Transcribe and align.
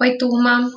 Oi, 0.00 0.18
turma. 0.18 0.68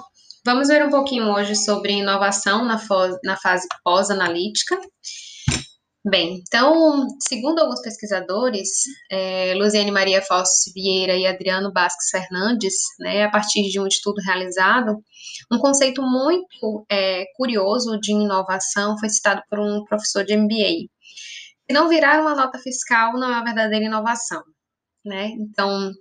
Vamos 0.46 0.68
ver 0.68 0.86
um 0.86 0.92
pouquinho 0.92 1.26
hoje 1.34 1.56
sobre 1.56 1.92
inovação 1.92 2.64
na, 2.64 2.80
na 3.24 3.36
fase 3.36 3.68
pós-analítica. 3.84 4.80
Bem, 6.06 6.44
então, 6.48 7.08
segundo 7.28 7.60
alguns 7.60 7.82
pesquisadores, 7.82 8.70
é, 9.12 9.56
Luziane 9.56 9.90
Maria 9.90 10.22
Fausto 10.22 10.72
Vieira 10.72 11.16
e 11.16 11.26
Adriano 11.26 11.74
Basques 11.74 12.12
Fernandes, 12.12 12.76
né, 13.00 13.24
a 13.24 13.32
partir 13.32 13.64
de 13.64 13.80
um 13.80 13.88
estudo 13.88 14.22
realizado, 14.22 15.04
um 15.52 15.58
conceito 15.58 16.04
muito 16.04 16.86
é, 16.88 17.26
curioso 17.36 18.00
de 18.00 18.12
inovação 18.12 19.00
foi 19.00 19.10
citado 19.10 19.42
por 19.50 19.60
um 19.60 19.84
professor 19.86 20.24
de 20.24 20.38
MBA. 20.38 20.88
Se 21.66 21.74
não 21.74 21.90
virar 21.90 22.22
uma 22.22 22.36
nota 22.36 22.60
fiscal, 22.60 23.14
não 23.14 23.30
é 23.30 23.32
uma 23.32 23.44
verdadeira 23.44 23.84
inovação. 23.84 24.44
Né? 25.04 25.32
Então, 25.40 25.92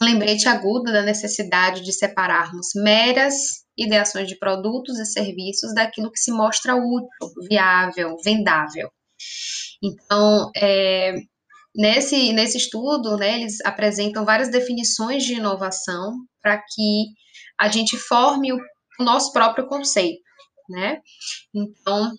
lembrete 0.00 0.48
agudo 0.48 0.92
da 0.92 1.02
necessidade 1.02 1.82
de 1.82 1.92
separarmos 1.92 2.68
meras 2.74 3.34
ideações 3.76 4.28
de 4.28 4.38
produtos 4.38 4.98
e 4.98 5.06
serviços 5.06 5.74
daquilo 5.74 6.10
que 6.10 6.18
se 6.18 6.30
mostra 6.30 6.76
útil, 6.76 7.08
viável, 7.48 8.16
vendável. 8.24 8.90
Então, 9.82 10.50
é, 10.56 11.14
nesse, 11.74 12.32
nesse 12.32 12.58
estudo, 12.58 13.16
né, 13.16 13.40
eles 13.40 13.60
apresentam 13.64 14.24
várias 14.24 14.50
definições 14.50 15.24
de 15.24 15.34
inovação 15.34 16.12
para 16.40 16.58
que 16.58 17.06
a 17.58 17.68
gente 17.68 17.96
forme 17.96 18.52
o, 18.52 18.58
o 19.00 19.04
nosso 19.04 19.32
próprio 19.32 19.66
conceito, 19.66 20.22
né? 20.68 21.00
Então, 21.52 22.12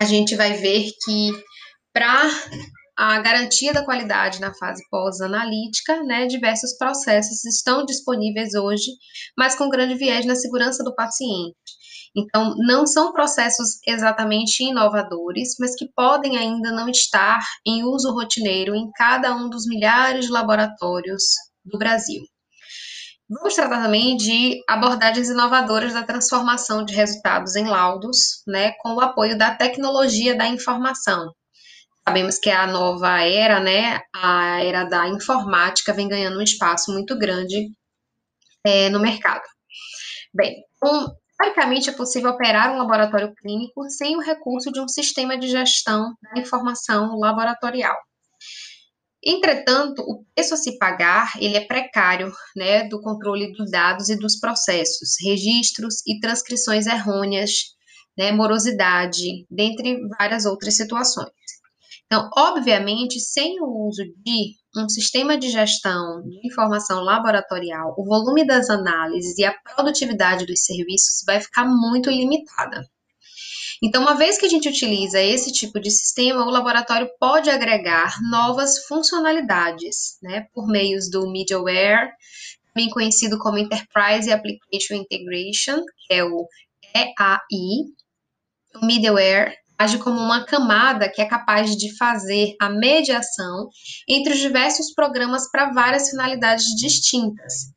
a 0.00 0.04
gente 0.04 0.34
vai 0.36 0.54
ver 0.54 0.90
que 1.04 1.30
para 1.92 2.22
a 3.02 3.18
garantia 3.18 3.72
da 3.72 3.82
qualidade 3.82 4.42
na 4.42 4.52
fase 4.52 4.82
pós-analítica, 4.90 6.02
né, 6.02 6.26
diversos 6.26 6.76
processos 6.76 7.42
estão 7.46 7.82
disponíveis 7.86 8.52
hoje, 8.52 8.90
mas 9.38 9.54
com 9.54 9.70
grande 9.70 9.94
viés 9.94 10.26
na 10.26 10.34
segurança 10.34 10.84
do 10.84 10.94
paciente. 10.94 11.56
Então, 12.14 12.54
não 12.58 12.86
são 12.86 13.10
processos 13.10 13.78
exatamente 13.86 14.62
inovadores, 14.62 15.54
mas 15.58 15.74
que 15.74 15.88
podem 15.96 16.36
ainda 16.36 16.72
não 16.72 16.90
estar 16.90 17.40
em 17.66 17.84
uso 17.84 18.12
rotineiro 18.12 18.74
em 18.74 18.90
cada 18.92 19.34
um 19.34 19.48
dos 19.48 19.66
milhares 19.66 20.26
de 20.26 20.30
laboratórios 20.30 21.22
do 21.64 21.78
Brasil. 21.78 22.20
Vamos 23.30 23.54
tratar 23.54 23.82
também 23.82 24.14
de 24.14 24.60
abordagens 24.68 25.30
inovadoras 25.30 25.94
da 25.94 26.02
transformação 26.02 26.84
de 26.84 26.94
resultados 26.94 27.56
em 27.56 27.64
laudos, 27.64 28.42
né, 28.46 28.72
com 28.72 28.92
o 28.92 29.00
apoio 29.00 29.38
da 29.38 29.54
tecnologia 29.54 30.36
da 30.36 30.46
informação, 30.48 31.32
Sabemos 32.06 32.38
que 32.38 32.50
a 32.50 32.66
nova 32.66 33.20
era, 33.20 33.60
né, 33.60 34.00
a 34.14 34.64
era 34.64 34.84
da 34.84 35.08
informática, 35.08 35.92
vem 35.92 36.08
ganhando 36.08 36.38
um 36.38 36.42
espaço 36.42 36.92
muito 36.92 37.16
grande 37.18 37.70
é, 38.64 38.88
no 38.88 39.00
mercado. 39.00 39.42
Bem, 40.34 40.56
um, 40.82 41.06
teoricamente 41.38 41.90
é 41.90 41.92
possível 41.92 42.30
operar 42.30 42.72
um 42.72 42.78
laboratório 42.78 43.34
clínico 43.34 43.88
sem 43.90 44.16
o 44.16 44.20
recurso 44.20 44.70
de 44.70 44.80
um 44.80 44.88
sistema 44.88 45.38
de 45.38 45.48
gestão 45.48 46.14
da 46.22 46.40
informação 46.40 47.18
laboratorial. 47.18 47.96
Entretanto, 49.22 50.00
o 50.02 50.24
preço 50.34 50.54
a 50.54 50.56
se 50.56 50.78
pagar, 50.78 51.32
ele 51.38 51.56
é 51.56 51.66
precário, 51.66 52.32
né, 52.56 52.88
do 52.88 53.02
controle 53.02 53.52
dos 53.52 53.70
dados 53.70 54.08
e 54.08 54.16
dos 54.16 54.38
processos, 54.38 55.16
registros 55.22 55.96
e 56.06 56.18
transcrições 56.20 56.86
errôneas, 56.86 57.50
né, 58.16 58.32
morosidade, 58.32 59.46
dentre 59.50 60.00
várias 60.18 60.46
outras 60.46 60.74
situações. 60.76 61.30
Então, 62.12 62.28
obviamente, 62.36 63.20
sem 63.20 63.60
o 63.60 63.86
uso 63.86 64.02
de 64.04 64.56
um 64.76 64.88
sistema 64.88 65.38
de 65.38 65.48
gestão 65.48 66.20
de 66.22 66.44
informação 66.44 67.00
laboratorial, 67.04 67.94
o 67.96 68.04
volume 68.04 68.44
das 68.44 68.68
análises 68.68 69.38
e 69.38 69.44
a 69.44 69.54
produtividade 69.54 70.44
dos 70.44 70.64
serviços 70.64 71.22
vai 71.24 71.40
ficar 71.40 71.64
muito 71.64 72.10
limitada. 72.10 72.84
Então, 73.80 74.02
uma 74.02 74.16
vez 74.16 74.36
que 74.36 74.44
a 74.44 74.48
gente 74.48 74.68
utiliza 74.68 75.20
esse 75.20 75.52
tipo 75.52 75.78
de 75.78 75.88
sistema, 75.88 76.44
o 76.44 76.50
laboratório 76.50 77.08
pode 77.20 77.48
agregar 77.48 78.16
novas 78.28 78.84
funcionalidades, 78.86 80.18
né, 80.20 80.48
por 80.52 80.66
meios 80.66 81.08
do 81.08 81.30
middleware, 81.30 82.10
também 82.74 82.90
conhecido 82.90 83.38
como 83.38 83.56
Enterprise 83.56 84.30
Application 84.32 84.94
Integration, 84.94 85.84
que 86.06 86.14
é 86.14 86.24
o 86.24 86.44
EAI. 86.92 87.86
O 88.74 88.84
middleware 88.84 89.56
age 89.80 89.96
como 89.96 90.20
uma 90.20 90.44
camada 90.44 91.10
que 91.10 91.22
é 91.22 91.24
capaz 91.24 91.74
de 91.74 91.96
fazer 91.96 92.54
a 92.60 92.68
mediação 92.68 93.68
entre 94.06 94.34
os 94.34 94.38
diversos 94.38 94.92
programas 94.92 95.50
para 95.50 95.72
várias 95.72 96.10
finalidades 96.10 96.66
distintas. 96.76 97.72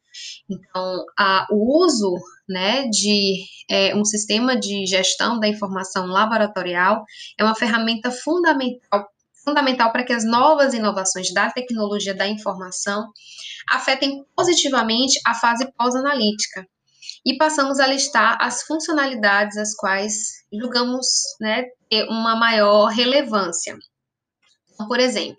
Então, 0.50 1.06
a, 1.18 1.48
o 1.50 1.86
uso 1.86 2.14
né, 2.48 2.88
de 2.90 3.46
é, 3.72 3.96
um 3.96 4.04
sistema 4.04 4.60
de 4.60 4.86
gestão 4.86 5.40
da 5.40 5.48
informação 5.48 6.06
laboratorial 6.08 7.06
é 7.40 7.44
uma 7.44 7.56
ferramenta 7.56 8.12
fundamental 8.12 9.08
fundamental 9.46 9.92
para 9.92 10.06
que 10.06 10.14
as 10.14 10.24
novas 10.24 10.74
inovações 10.74 11.34
da 11.34 11.52
tecnologia 11.52 12.14
da 12.14 12.26
informação 12.26 13.12
afetem 13.70 14.24
positivamente 14.34 15.20
a 15.26 15.36
fase 15.36 15.70
pós-analítica, 15.74 16.66
e 17.26 17.38
passamos 17.38 17.80
a 17.80 17.88
listar 17.88 18.38
as 18.42 18.64
funcionalidades 18.64 19.58
as 19.58 19.76
quais 19.76 20.44
julgamos 20.52 21.08
né, 21.40 21.64
ter 21.90 22.08
uma 22.10 22.36
maior 22.36 22.88
relevância. 22.88 23.78
Então, 24.74 24.88
por 24.88 25.00
exemplo, 25.00 25.38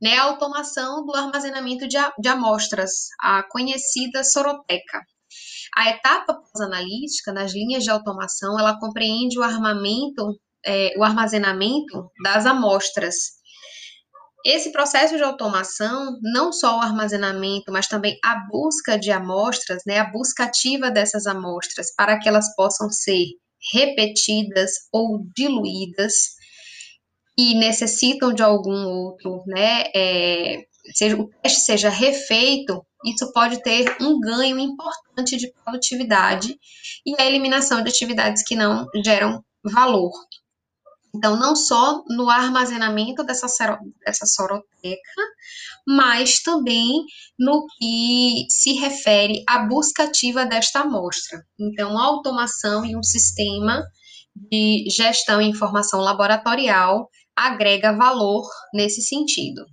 né, 0.00 0.16
a 0.16 0.24
automação 0.24 1.06
do 1.06 1.14
armazenamento 1.14 1.88
de, 1.88 1.96
de 2.18 2.28
amostras, 2.28 3.08
a 3.20 3.42
conhecida 3.44 4.22
soroteca. 4.24 5.00
A 5.74 5.88
etapa 5.88 6.34
pós-analítica, 6.34 7.32
nas 7.32 7.52
linhas 7.54 7.84
de 7.84 7.90
automação, 7.90 8.58
ela 8.58 8.78
compreende 8.78 9.38
o 9.38 9.42
armamento, 9.42 10.38
é, 10.66 10.92
o 10.98 11.02
armazenamento 11.02 12.10
das 12.22 12.44
amostras, 12.44 13.14
esse 14.44 14.72
processo 14.72 15.16
de 15.16 15.22
automação, 15.22 16.18
não 16.22 16.52
só 16.52 16.78
o 16.78 16.80
armazenamento, 16.80 17.70
mas 17.70 17.86
também 17.86 18.18
a 18.24 18.46
busca 18.50 18.98
de 18.98 19.10
amostras, 19.10 19.82
né, 19.86 19.98
a 19.98 20.10
busca 20.10 20.44
ativa 20.44 20.90
dessas 20.90 21.26
amostras 21.26 21.94
para 21.94 22.18
que 22.18 22.28
elas 22.28 22.54
possam 22.54 22.90
ser 22.90 23.24
repetidas 23.72 24.72
ou 24.92 25.24
diluídas 25.36 26.12
e 27.38 27.54
necessitam 27.54 28.32
de 28.32 28.42
algum 28.42 28.86
outro, 28.86 29.42
né, 29.46 29.84
é, 29.94 30.64
seja, 30.94 31.16
o 31.16 31.28
teste 31.42 31.60
seja 31.60 31.88
refeito, 31.88 32.84
isso 33.04 33.32
pode 33.32 33.62
ter 33.62 33.96
um 34.00 34.20
ganho 34.20 34.58
importante 34.58 35.36
de 35.36 35.52
produtividade 35.64 36.56
e 37.06 37.20
a 37.20 37.26
eliminação 37.26 37.82
de 37.82 37.88
atividades 37.88 38.42
que 38.44 38.54
não 38.54 38.86
geram 39.04 39.44
valor. 39.64 40.12
Então, 41.14 41.36
não 41.36 41.54
só 41.54 42.02
no 42.08 42.30
armazenamento 42.30 43.22
dessa, 43.22 43.46
dessa 44.04 44.24
soroteca, 44.24 45.22
mas 45.86 46.42
também 46.42 47.04
no 47.38 47.66
que 47.78 48.46
se 48.48 48.72
refere 48.74 49.44
à 49.46 49.58
busca 49.66 50.04
ativa 50.04 50.46
desta 50.46 50.80
amostra. 50.80 51.44
Então, 51.60 51.98
a 51.98 52.04
automação 52.04 52.84
e 52.84 52.96
um 52.96 53.02
sistema 53.02 53.84
de 54.34 54.86
gestão 54.88 55.40
e 55.40 55.48
informação 55.48 56.00
laboratorial 56.00 57.10
agrega 57.36 57.92
valor 57.92 58.48
nesse 58.72 59.02
sentido. 59.02 59.66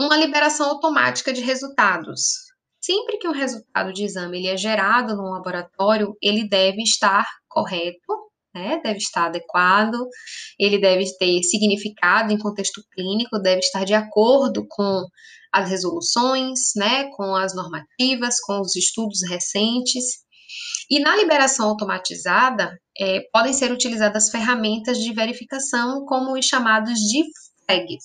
Uma 0.00 0.16
liberação 0.16 0.70
automática 0.70 1.32
de 1.32 1.40
resultados. 1.40 2.48
Sempre 2.80 3.18
que 3.18 3.28
um 3.28 3.32
resultado 3.32 3.92
de 3.92 4.04
exame 4.04 4.38
ele 4.38 4.48
é 4.48 4.56
gerado 4.56 5.16
no 5.16 5.30
laboratório, 5.30 6.16
ele 6.22 6.48
deve 6.48 6.82
estar 6.82 7.26
correto 7.48 8.27
né? 8.54 8.80
Deve 8.82 8.98
estar 8.98 9.26
adequado, 9.26 9.98
ele 10.58 10.78
deve 10.78 11.04
ter 11.18 11.42
significado 11.42 12.32
em 12.32 12.38
contexto 12.38 12.82
clínico, 12.92 13.38
deve 13.38 13.60
estar 13.60 13.84
de 13.84 13.94
acordo 13.94 14.66
com 14.68 15.04
as 15.52 15.68
resoluções, 15.70 16.72
né? 16.76 17.10
Com 17.16 17.34
as 17.34 17.54
normativas, 17.54 18.40
com 18.40 18.60
os 18.60 18.76
estudos 18.76 19.20
recentes. 19.28 20.04
E 20.90 21.00
na 21.00 21.16
liberação 21.16 21.68
automatizada, 21.68 22.78
é, 22.98 23.20
podem 23.32 23.52
ser 23.52 23.70
utilizadas 23.70 24.30
ferramentas 24.30 24.98
de 24.98 25.12
verificação, 25.12 26.04
como 26.06 26.36
os 26.36 26.46
chamados 26.46 26.98
de 26.98 27.22
flags, 27.66 28.04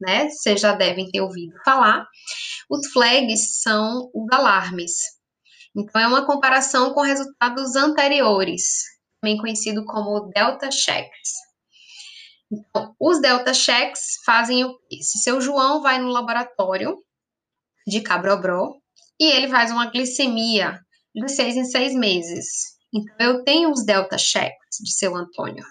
né? 0.00 0.28
Vocês 0.28 0.60
já 0.60 0.74
devem 0.74 1.08
ter 1.10 1.20
ouvido 1.20 1.52
falar. 1.64 2.06
Os 2.68 2.90
flags 2.92 3.60
são 3.60 4.10
os 4.12 4.26
alarmes. 4.32 4.92
Então, 5.76 6.00
é 6.00 6.08
uma 6.08 6.26
comparação 6.26 6.92
com 6.92 7.02
resultados 7.02 7.76
anteriores, 7.76 8.82
também 9.20 9.36
conhecido 9.38 9.84
como 9.84 10.30
Delta 10.34 10.70
Checks. 10.70 11.32
Então, 12.50 12.94
os 12.98 13.20
Delta 13.20 13.52
Checks 13.52 14.00
fazem 14.24 14.64
o 14.64 14.78
Se 15.00 15.18
seu 15.18 15.40
João 15.40 15.82
vai 15.82 15.98
no 15.98 16.08
laboratório 16.08 16.96
de 17.86 18.00
Cabrobró 18.00 18.74
e 19.20 19.24
ele 19.24 19.48
faz 19.48 19.70
uma 19.70 19.90
glicemia 19.90 20.80
de 21.14 21.28
seis 21.28 21.56
em 21.56 21.64
seis 21.64 21.94
meses. 21.94 22.46
Então, 22.94 23.14
eu 23.18 23.44
tenho 23.44 23.70
os 23.70 23.84
Delta 23.84 24.16
Checks 24.16 24.78
de 24.80 24.92
seu 24.92 25.14
Antônio. 25.14 25.64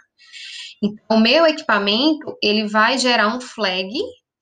Então, 0.83 1.17
o 1.17 1.19
meu 1.19 1.47
equipamento, 1.47 2.37
ele 2.43 2.67
vai 2.67 2.99
gerar 2.99 3.35
um 3.35 3.41
flag 3.41 3.91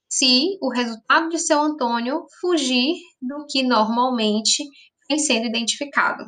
se 0.09 0.57
o 0.61 0.69
resultado 0.69 1.29
de 1.29 1.39
seu 1.39 1.61
Antônio 1.61 2.25
fugir 2.41 2.95
do 3.21 3.45
que 3.49 3.63
normalmente 3.63 4.63
vem 5.09 5.19
sendo 5.19 5.45
identificado. 5.45 6.25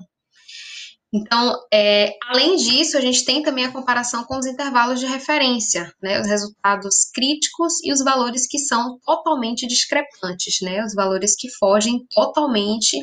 Então, 1.13 1.55
é, 1.73 2.13
além 2.29 2.57
disso, 2.57 2.97
a 2.97 3.01
gente 3.01 3.23
tem 3.23 3.41
também 3.41 3.65
a 3.65 3.71
comparação 3.71 4.25
com 4.25 4.37
os 4.37 4.45
intervalos 4.45 4.99
de 4.99 5.05
referência, 5.05 5.91
né, 6.01 6.19
os 6.19 6.27
resultados 6.27 7.09
críticos 7.13 7.81
e 7.83 7.93
os 7.93 8.03
valores 8.03 8.45
que 8.45 8.59
são 8.59 8.99
totalmente 9.05 9.65
discrepantes, 9.65 10.59
né, 10.61 10.83
os 10.83 10.93
valores 10.93 11.33
que 11.37 11.49
fogem 11.57 12.05
totalmente 12.09 12.97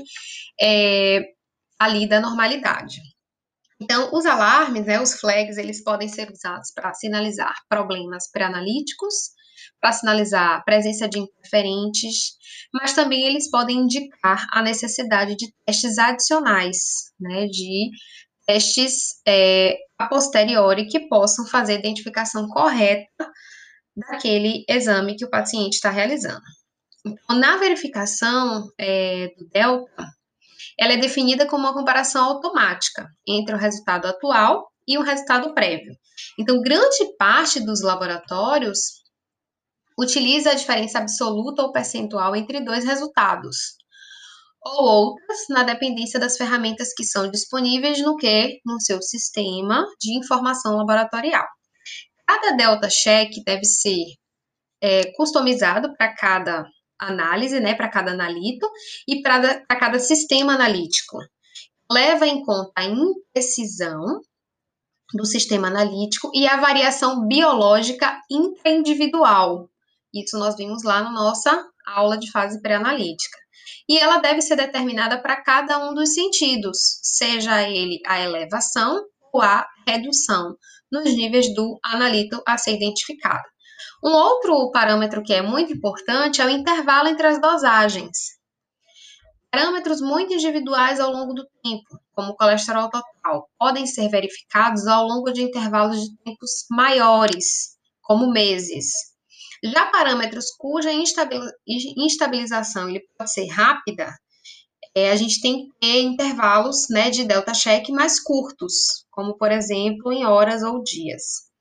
é, 0.61 1.23
ali 1.79 2.07
da 2.07 2.21
normalidade. 2.21 3.01
Então, 3.81 4.11
os 4.13 4.27
alarmes, 4.27 4.87
né, 4.87 5.01
os 5.01 5.15
flags, 5.15 5.57
eles 5.57 5.83
podem 5.83 6.09
ser 6.09 6.31
usados 6.31 6.71
para 6.73 6.95
sinalizar 6.95 7.55
problemas 7.69 8.31
pré-analíticos, 8.31 9.34
para 9.81 9.93
sinalizar 9.93 10.57
a 10.57 10.63
presença 10.63 11.09
de 11.09 11.19
interferentes, 11.19 12.35
mas 12.73 12.93
também 12.93 13.27
eles 13.27 13.51
podem 13.51 13.79
indicar 13.79 14.47
a 14.53 14.63
necessidade 14.63 15.37
de 15.37 15.53
testes 15.67 15.99
adicionais, 15.99 16.77
né, 17.21 17.47
de 17.47 17.91
testes 18.47 19.21
é, 19.27 19.77
a 19.99 20.07
posteriori 20.07 20.87
que 20.87 21.09
possam 21.09 21.47
fazer 21.47 21.75
a 21.75 21.79
identificação 21.79 22.47
correta 22.49 23.31
daquele 23.97 24.65
exame 24.69 25.17
que 25.17 25.25
o 25.25 25.31
paciente 25.31 25.75
está 25.75 25.91
realizando. 25.91 26.43
Então, 27.07 27.39
na 27.39 27.57
verificação 27.57 28.65
é, 28.79 29.29
do 29.39 29.47
delta, 29.49 30.09
ela 30.79 30.95
é 30.95 30.97
definida 30.97 31.47
como 31.47 31.65
uma 31.65 31.75
comparação 31.75 32.25
automática 32.25 33.09
entre 33.27 33.55
o 33.55 33.59
resultado 33.59 34.07
atual 34.07 34.69
e 34.87 34.99
o 34.99 35.03
resultado 35.03 35.55
prévio. 35.55 35.95
Então, 36.39 36.61
grande 36.61 37.17
parte 37.19 37.61
dos 37.61 37.83
laboratórios 37.83 39.04
utiliza 39.99 40.51
a 40.51 40.55
diferença 40.55 40.99
absoluta 40.99 41.63
ou 41.63 41.73
percentual 41.73 42.35
entre 42.35 42.61
dois 42.61 42.85
resultados, 42.85 43.77
ou 44.63 44.85
outras 44.85 45.41
na 45.49 45.63
dependência 45.63 46.19
das 46.19 46.37
ferramentas 46.37 46.93
que 46.95 47.05
são 47.05 47.31
disponíveis 47.31 48.01
no 48.03 48.17
que 48.17 48.61
no 48.65 48.81
seu 48.81 49.01
sistema 49.03 49.87
de 50.01 50.17
informação 50.19 50.77
laboratorial. 50.77 51.47
Cada 52.27 52.57
delta 52.57 52.89
check 52.89 53.31
deve 53.45 53.65
ser 53.65 54.05
é, 54.81 55.13
customizado 55.13 55.95
para 55.97 56.15
cada 56.15 56.65
análise, 56.99 57.61
né, 57.61 57.75
para 57.75 57.89
cada 57.89 58.13
analito 58.13 58.67
e 59.07 59.21
para 59.21 59.65
cada 59.67 59.99
sistema 59.99 60.55
analítico. 60.55 61.19
Leva 61.91 62.27
em 62.27 62.43
conta 62.45 62.73
a 62.77 62.85
imprecisão 62.85 64.21
do 65.13 65.25
sistema 65.27 65.69
analítico 65.69 66.31
e 66.35 66.47
a 66.47 66.57
variação 66.57 67.27
biológica 67.27 68.21
intraindividual, 68.31 69.69
isso 70.15 70.39
nós 70.39 70.57
vimos 70.57 70.85
lá 70.85 71.03
na 71.03 71.11
nossa 71.11 71.67
aula 71.87 72.17
de 72.17 72.31
fase 72.31 72.61
pré-analítica. 72.63 73.37
E 73.89 73.99
ela 73.99 74.19
deve 74.19 74.41
ser 74.41 74.57
determinada 74.57 75.21
para 75.21 75.43
cada 75.43 75.79
um 75.79 75.93
dos 75.93 76.15
sentidos, 76.15 76.79
seja 77.03 77.69
ele 77.69 78.01
a 78.07 78.21
elevação 78.21 79.05
ou 79.33 79.43
a 79.43 79.67
redução 79.87 80.57
nos 80.91 81.05
níveis 81.05 81.53
do 81.55 81.79
analito 81.85 82.41
a 82.47 82.57
ser 82.57 82.77
identificado. 82.77 83.43
Um 84.03 84.11
outro 84.11 84.71
parâmetro 84.71 85.23
que 85.23 85.33
é 85.33 85.43
muito 85.43 85.73
importante 85.73 86.41
é 86.41 86.47
o 86.47 86.51
intervalo 86.51 87.09
entre 87.09 87.27
as 87.27 87.41
dosagens. 87.41 88.35
Parâmetros 89.51 90.01
muito 90.01 90.33
individuais 90.33 91.01
ao 91.01 91.11
longo 91.11 91.33
do 91.33 91.47
tempo, 91.63 91.99
como 92.15 92.33
o 92.33 92.37
colesterol 92.37 92.91
total, 92.91 93.49
podem 93.59 93.87
ser 93.87 94.09
verificados 94.09 94.87
ao 94.87 95.07
longo 95.07 95.33
de 95.33 95.43
intervalos 95.43 96.01
de 96.01 96.17
tempos 96.19 96.67
maiores, 96.71 97.77
como 98.03 98.31
meses, 98.31 99.14
já 99.65 99.87
parâmetros 99.87 100.47
cuja 100.59 100.91
instabilização 101.97 102.89
ele 102.89 103.01
pode 103.17 103.33
ser 103.33 103.47
rápida, 103.49 104.15
é, 104.95 105.11
a 105.11 105.17
gente 105.17 105.41
tem 105.41 105.65
que 105.65 105.73
ter 105.81 106.03
intervalos 106.03 106.87
né, 106.91 107.11
de 107.11 107.25
delta 107.25 107.53
check 107.53 107.89
mais 107.89 108.21
curtos, 108.21 109.05
como 109.11 109.37
por 109.37 109.51
exemplo 109.51 110.13
em 110.13 110.25
horas 110.25 110.63
ou 110.63 110.83
dias. 110.83 111.53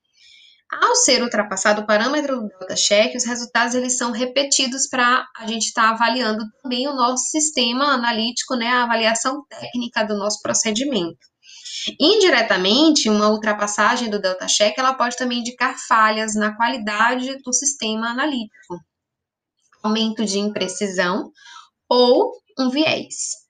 Ao 0.72 0.96
ser 0.96 1.22
ultrapassado 1.22 1.82
o 1.82 1.86
parâmetro 1.86 2.42
do 2.42 2.48
delta 2.48 2.76
check, 2.76 3.16
os 3.16 3.26
resultados 3.26 3.76
eles 3.76 3.98
são 3.98 4.12
repetidos 4.12 4.88
para 4.88 5.26
a 5.38 5.48
gente 5.48 5.68
estar 5.68 5.84
tá 5.84 5.90
avaliando 5.90 6.44
também 6.62 6.88
o 6.88 6.96
nosso 6.96 7.26
sistema 7.30 7.94
analítico, 7.94 8.56
né, 8.56 8.68
a 8.68 8.84
avaliação 8.84 9.44
técnica 9.48 10.04
do 10.04 10.18
nosso 10.18 10.42
procedimento. 10.42 11.33
Indiretamente, 12.00 13.10
uma 13.10 13.30
ultrapassagem 13.30 14.10
do 14.10 14.20
delta 14.20 14.46
check 14.48 14.78
ela 14.78 14.94
pode 14.94 15.16
também 15.18 15.40
indicar 15.40 15.76
falhas 15.88 16.36
na 16.36 16.56
qualidade 16.56 17.38
do 17.44 17.54
sistema 17.54 18.10
analítico, 18.10 18.80
aumento 19.82 20.24
de 20.26 20.40
imprecisão 20.40 21.32
ou 21.90 22.34
um 22.60 22.70
viés. 22.70 23.44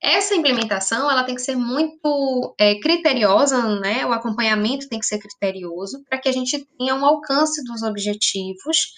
Essa 0.00 0.36
implementação 0.36 1.10
ela 1.10 1.24
tem 1.24 1.34
que 1.34 1.42
ser 1.42 1.56
muito 1.56 2.54
é, 2.58 2.78
criteriosa, 2.78 3.80
né? 3.80 4.06
O 4.06 4.12
acompanhamento 4.12 4.88
tem 4.88 4.98
que 5.00 5.06
ser 5.06 5.18
criterioso 5.18 6.04
para 6.08 6.20
que 6.20 6.28
a 6.28 6.32
gente 6.32 6.64
tenha 6.78 6.94
um 6.94 7.04
alcance 7.04 7.64
dos 7.64 7.82
objetivos 7.82 8.92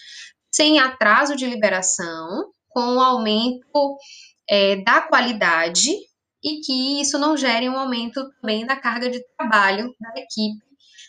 sem 0.51 0.79
atraso 0.79 1.35
de 1.35 1.47
liberação, 1.47 2.51
com 2.69 2.81
um 2.81 3.01
aumento 3.01 3.97
é, 4.47 4.75
da 4.83 5.01
qualidade 5.01 5.91
e 6.43 6.59
que 6.61 7.01
isso 7.01 7.17
não 7.17 7.37
gere 7.37 7.69
um 7.69 7.77
aumento 7.77 8.29
também 8.41 8.65
da 8.65 8.75
carga 8.75 9.09
de 9.09 9.23
trabalho 9.37 9.93
da 9.99 10.09
equipe 10.19 10.63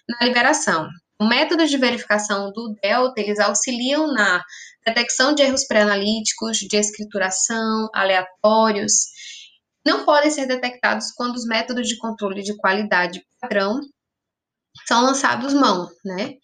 na 0.08 0.26
liberação. 0.26 0.88
O 1.20 1.26
método 1.26 1.66
de 1.66 1.76
verificação 1.76 2.52
do 2.52 2.74
Delta, 2.82 3.20
eles 3.20 3.38
auxiliam 3.38 4.12
na 4.12 4.42
detecção 4.84 5.34
de 5.34 5.42
erros 5.42 5.64
pré-analíticos, 5.64 6.58
de 6.58 6.76
escrituração, 6.76 7.88
aleatórios, 7.94 8.92
não 9.84 10.04
podem 10.04 10.30
ser 10.30 10.46
detectados 10.46 11.12
quando 11.12 11.36
os 11.36 11.44
métodos 11.44 11.88
de 11.88 11.96
controle 11.98 12.42
de 12.42 12.56
qualidade 12.56 13.24
padrão 13.40 13.80
são 14.86 15.02
lançados 15.02 15.52
mão, 15.52 15.88
né? 16.04 16.34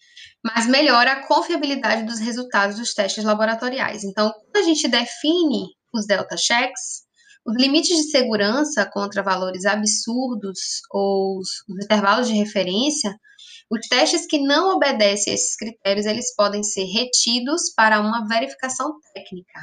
Mas 0.43 0.67
melhora 0.67 1.13
a 1.13 1.27
confiabilidade 1.27 2.03
dos 2.03 2.19
resultados 2.19 2.77
dos 2.77 2.93
testes 2.93 3.23
laboratoriais. 3.23 4.03
Então, 4.03 4.31
quando 4.31 4.57
a 4.57 4.61
gente 4.61 4.87
define 4.87 5.67
os 5.93 6.05
delta 6.05 6.37
checks, 6.37 7.08
os 7.49 7.55
limites 7.55 7.97
de 7.97 8.11
segurança 8.11 8.85
contra 8.85 9.23
valores 9.23 9.65
absurdos 9.65 10.81
ou 10.91 11.39
os, 11.39 11.49
intervalos 11.67 12.27
de 12.27 12.33
referência, 12.33 13.19
os 13.71 13.87
testes 13.87 14.27
que 14.27 14.39
não 14.39 14.75
obedecem 14.75 15.31
a 15.31 15.35
esses 15.35 15.55
critérios, 15.55 16.05
eles 16.05 16.35
podem 16.35 16.61
ser 16.61 16.83
retidos 16.83 17.73
para 17.75 17.99
uma 18.01 18.27
verificação 18.27 18.93
técnica, 19.15 19.59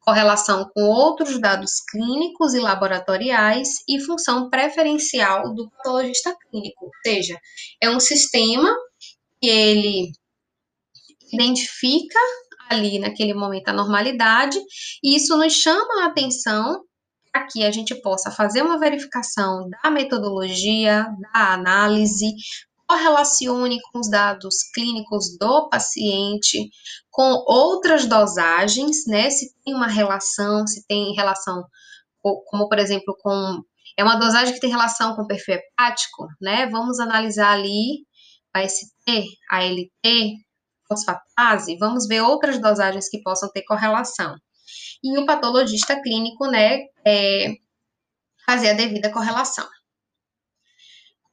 correlação 0.00 0.66
com 0.72 0.82
outros 0.82 1.38
dados 1.38 1.72
clínicos 1.90 2.54
e 2.54 2.58
laboratoriais 2.58 3.68
e 3.86 4.00
função 4.00 4.48
preferencial 4.48 5.54
do 5.54 5.70
patologista 5.70 6.34
clínico. 6.50 6.86
Ou 6.86 6.90
seja, 7.04 7.38
é 7.82 7.90
um 7.90 8.00
sistema 8.00 8.74
que 9.40 9.48
ele 9.48 10.12
identifica 11.32 12.18
ali 12.70 12.98
naquele 12.98 13.34
momento 13.34 13.68
a 13.68 13.74
normalidade, 13.74 14.58
e 15.02 15.16
isso 15.16 15.36
nos 15.36 15.52
chama 15.52 16.02
a 16.02 16.06
atenção 16.06 16.85
para 17.36 17.46
que 17.48 17.64
a 17.66 17.70
gente 17.70 17.94
possa 18.00 18.30
fazer 18.30 18.62
uma 18.62 18.78
verificação 18.78 19.68
da 19.68 19.90
metodologia, 19.90 21.06
da 21.34 21.52
análise, 21.52 22.32
correlacione 22.88 23.78
com 23.92 23.98
os 23.98 24.08
dados 24.08 24.56
clínicos 24.72 25.36
do 25.38 25.68
paciente, 25.68 26.70
com 27.10 27.44
outras 27.46 28.06
dosagens, 28.06 29.06
né? 29.06 29.28
Se 29.28 29.52
tem 29.62 29.74
uma 29.74 29.86
relação, 29.86 30.66
se 30.66 30.86
tem 30.86 31.14
relação, 31.14 31.62
como 32.22 32.68
por 32.68 32.78
exemplo, 32.78 33.14
com. 33.20 33.60
É 33.98 34.04
uma 34.04 34.16
dosagem 34.16 34.54
que 34.54 34.60
tem 34.60 34.70
relação 34.70 35.14
com 35.14 35.22
o 35.22 35.26
perfil 35.26 35.56
hepático, 35.56 36.26
né? 36.40 36.66
Vamos 36.68 36.98
analisar 36.98 37.52
ali 37.52 38.06
a 38.54 38.66
ST, 38.66 39.26
a 39.50 39.62
LT, 39.62 40.36
fosfatase, 40.88 41.76
vamos 41.78 42.06
ver 42.06 42.22
outras 42.22 42.58
dosagens 42.58 43.10
que 43.10 43.20
possam 43.20 43.50
ter 43.50 43.62
correlação 43.64 44.36
e 45.02 45.18
o 45.18 45.26
patologista 45.26 46.00
clínico, 46.00 46.46
né, 46.46 46.80
é, 47.06 47.54
fazer 48.44 48.70
a 48.70 48.74
devida 48.74 49.12
correlação. 49.12 49.66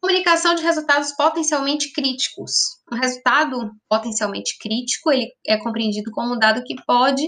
Comunicação 0.02 0.54
de 0.54 0.64
resultados 0.64 1.14
potencialmente 1.14 1.94
críticos. 1.94 2.54
Um 2.92 2.98
resultado 2.98 3.72
potencialmente 3.88 4.58
crítico, 4.60 5.12
ele 5.12 5.32
é 5.48 5.58
compreendido 5.58 6.12
como 6.12 6.36
um 6.36 6.40
dado 6.40 6.64
que 6.64 6.76
pode 6.86 7.24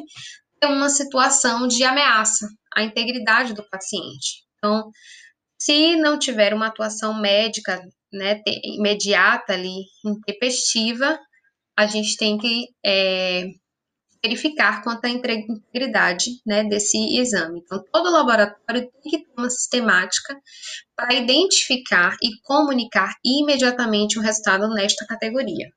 ter 0.60 0.68
uma 0.68 0.90
situação 0.90 1.68
de 1.68 1.84
ameaça 1.84 2.48
à 2.76 2.84
integridade 2.84 3.54
do 3.54 3.68
paciente. 3.70 4.44
Então, 4.58 4.90
se 5.58 5.96
não 5.96 6.20
tiver 6.20 6.54
uma 6.54 6.68
atuação 6.68 7.14
médica, 7.14 7.82
né, 8.12 8.42
imediata 8.64 9.54
ali, 9.54 9.86
intempestiva, 10.04 11.18
a 11.78 11.86
gente 11.88 12.18
tem 12.18 12.38
que 12.38 12.68
é, 12.86 13.46
verificar 14.26 14.84
quanto 14.84 15.06
à 15.06 15.10
integridade 15.10 16.42
né, 16.46 16.64
desse 16.64 16.98
exame. 17.18 17.62
Então, 17.64 17.84
todo 17.92 18.12
laboratório 18.12 18.90
tem 19.04 19.12
que 19.12 19.20
ter 19.20 19.34
uma 19.38 19.50
sistemática 19.50 20.36
para 20.96 21.14
identificar 21.14 22.16
e 22.22 22.30
comunicar 22.44 23.14
imediatamente 23.24 24.18
o 24.18 24.22
resultado 24.22 24.68
nesta 24.70 25.06
categoria. 25.06 25.70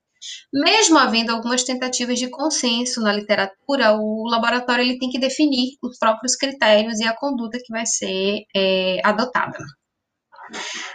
Mesmo 0.53 0.99
havendo 0.99 1.31
algumas 1.31 1.63
tentativas 1.63 2.19
de 2.19 2.29
consenso 2.29 3.01
na 3.01 3.13
literatura, 3.13 3.95
o 3.95 4.29
laboratório 4.29 4.83
ele 4.83 4.99
tem 4.99 5.11
que 5.11 5.19
definir 5.19 5.77
os 5.83 5.97
próprios 5.99 6.35
critérios 6.35 6.99
e 6.99 7.05
a 7.05 7.15
conduta 7.15 7.59
que 7.59 7.73
vai 7.73 7.87
ser 7.87 8.43
é, 8.55 9.01
adotada. 9.05 9.59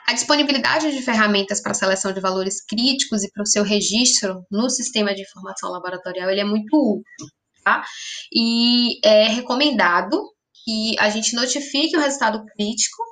A 0.08 0.14
disponibilidade 0.14 0.92
de 0.92 1.02
ferramentas 1.02 1.62
para 1.62 1.74
seleção 1.74 2.12
de 2.12 2.20
valores 2.20 2.64
críticos 2.66 3.24
e 3.24 3.32
para 3.32 3.44
o 3.44 3.48
seu 3.48 3.64
registro 3.64 4.44
no 4.52 4.70
sistema 4.70 5.14
de 5.14 5.22
informação 5.22 5.72
laboratorial 5.72 6.30
ele 6.30 6.42
é 6.42 6.46
muito 6.46 6.76
útil, 6.76 7.28
tá? 7.64 7.84
E 8.32 9.00
é 9.06 9.28
recomendado 9.28 10.20
que 10.64 10.96
a 11.00 11.10
gente 11.10 11.36
notifique 11.36 11.96
o 11.98 12.00
resultado 12.00 12.44
crítico 12.46 13.04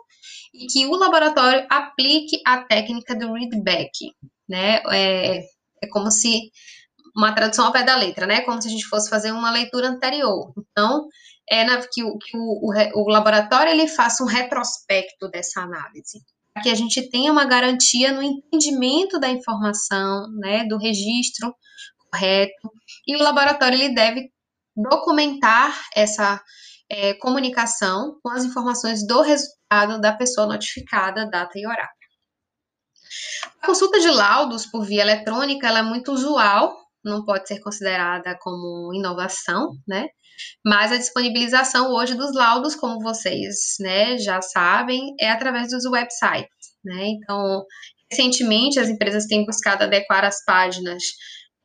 e 0.53 0.67
que 0.67 0.85
o 0.85 0.95
laboratório 0.95 1.65
aplique 1.69 2.41
a 2.45 2.63
técnica 2.63 3.15
do 3.15 3.33
readback, 3.33 3.91
né? 4.47 4.81
É, 4.91 5.39
é 5.81 5.87
como 5.89 6.11
se 6.11 6.51
uma 7.15 7.33
tradução 7.33 7.65
ao 7.65 7.73
pé 7.73 7.83
da 7.83 7.95
letra, 7.95 8.25
né? 8.25 8.41
Como 8.41 8.61
se 8.61 8.67
a 8.67 8.71
gente 8.71 8.85
fosse 8.85 9.09
fazer 9.09 9.31
uma 9.31 9.51
leitura 9.51 9.87
anterior. 9.87 10.53
Então, 10.57 11.07
é 11.49 11.63
na, 11.63 11.81
que, 11.91 12.03
o, 12.03 12.17
que 12.17 12.37
o, 12.37 12.69
o, 12.69 13.03
o 13.03 13.09
laboratório 13.09 13.71
ele 13.71 13.87
faça 13.87 14.23
um 14.23 14.27
retrospecto 14.27 15.29
dessa 15.29 15.61
análise, 15.61 16.19
para 16.53 16.63
que 16.63 16.69
a 16.69 16.75
gente 16.75 17.09
tenha 17.09 17.31
uma 17.31 17.45
garantia 17.45 18.11
no 18.13 18.21
entendimento 18.21 19.19
da 19.19 19.29
informação, 19.29 20.27
né? 20.39 20.65
Do 20.65 20.77
registro 20.77 21.53
correto. 22.11 22.71
E 23.07 23.15
o 23.15 23.23
laboratório 23.23 23.77
ele 23.77 23.93
deve 23.93 24.29
documentar 24.75 25.79
essa 25.95 26.41
é, 26.89 27.13
comunicação 27.15 28.17
com 28.21 28.29
as 28.29 28.43
informações 28.43 29.05
do 29.05 29.21
resultado 29.21 29.99
da 30.01 30.13
pessoa 30.13 30.47
notificada, 30.47 31.29
data 31.29 31.57
e 31.57 31.65
horário. 31.65 31.89
A 33.61 33.65
consulta 33.65 33.99
de 33.99 34.09
laudos 34.09 34.65
por 34.65 34.85
via 34.85 35.01
eletrônica 35.01 35.67
é 35.67 35.81
muito 35.81 36.11
usual, 36.11 36.75
não 37.03 37.23
pode 37.25 37.47
ser 37.47 37.59
considerada 37.59 38.37
como 38.41 38.93
inovação, 38.93 39.71
né? 39.87 40.07
Mas 40.65 40.91
a 40.91 40.97
disponibilização 40.97 41.91
hoje 41.91 42.15
dos 42.15 42.33
laudos, 42.33 42.75
como 42.75 42.99
vocês 42.99 43.75
né, 43.79 44.17
já 44.17 44.41
sabem, 44.41 45.13
é 45.19 45.29
através 45.29 45.69
dos 45.69 45.85
websites. 45.85 46.71
Né? 46.83 47.09
Então, 47.09 47.63
recentemente, 48.09 48.79
as 48.79 48.89
empresas 48.89 49.25
têm 49.25 49.45
buscado 49.45 49.83
adequar 49.83 50.25
as 50.25 50.43
páginas 50.43 51.03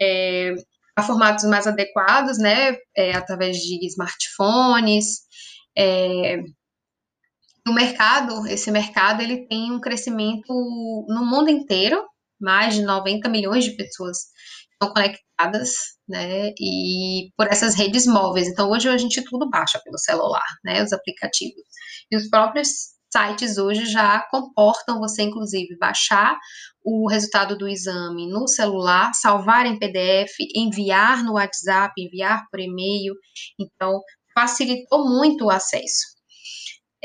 é, 0.00 0.54
a 0.96 1.02
formatos 1.02 1.44
mais 1.44 1.66
adequados, 1.66 2.38
né, 2.38 2.76
é, 2.96 3.14
através 3.14 3.58
de 3.58 3.86
smartphones. 3.86 5.20
É, 5.76 6.38
o 7.68 7.72
mercado, 7.72 8.46
esse 8.46 8.70
mercado, 8.70 9.20
ele 9.20 9.46
tem 9.46 9.70
um 9.72 9.80
crescimento 9.80 10.52
no 11.08 11.26
mundo 11.26 11.50
inteiro, 11.50 12.02
mais 12.40 12.74
de 12.74 12.82
90 12.82 13.28
milhões 13.28 13.64
de 13.64 13.76
pessoas 13.76 14.18
estão 14.72 14.92
conectadas, 14.92 15.70
né, 16.08 16.50
e 16.58 17.30
por 17.36 17.46
essas 17.48 17.74
redes 17.74 18.06
móveis. 18.06 18.48
Então, 18.48 18.70
hoje 18.70 18.88
a 18.88 18.96
gente 18.96 19.22
tudo 19.24 19.50
baixa 19.50 19.80
pelo 19.84 19.98
celular, 19.98 20.46
né, 20.64 20.82
os 20.82 20.92
aplicativos. 20.92 21.62
E 22.10 22.16
os 22.16 22.28
próprios 22.28 22.95
sites 23.16 23.56
hoje 23.56 23.86
já 23.86 24.20
comportam 24.30 24.98
você, 24.98 25.22
inclusive, 25.22 25.76
baixar 25.78 26.36
o 26.84 27.08
resultado 27.08 27.56
do 27.56 27.66
exame 27.66 28.28
no 28.28 28.46
celular, 28.46 29.12
salvar 29.14 29.64
em 29.64 29.78
PDF, 29.78 30.34
enviar 30.54 31.24
no 31.24 31.32
WhatsApp, 31.32 31.92
enviar 31.98 32.44
por 32.50 32.60
e-mail. 32.60 33.14
Então, 33.58 34.00
facilitou 34.34 35.08
muito 35.08 35.46
o 35.46 35.50
acesso. 35.50 36.16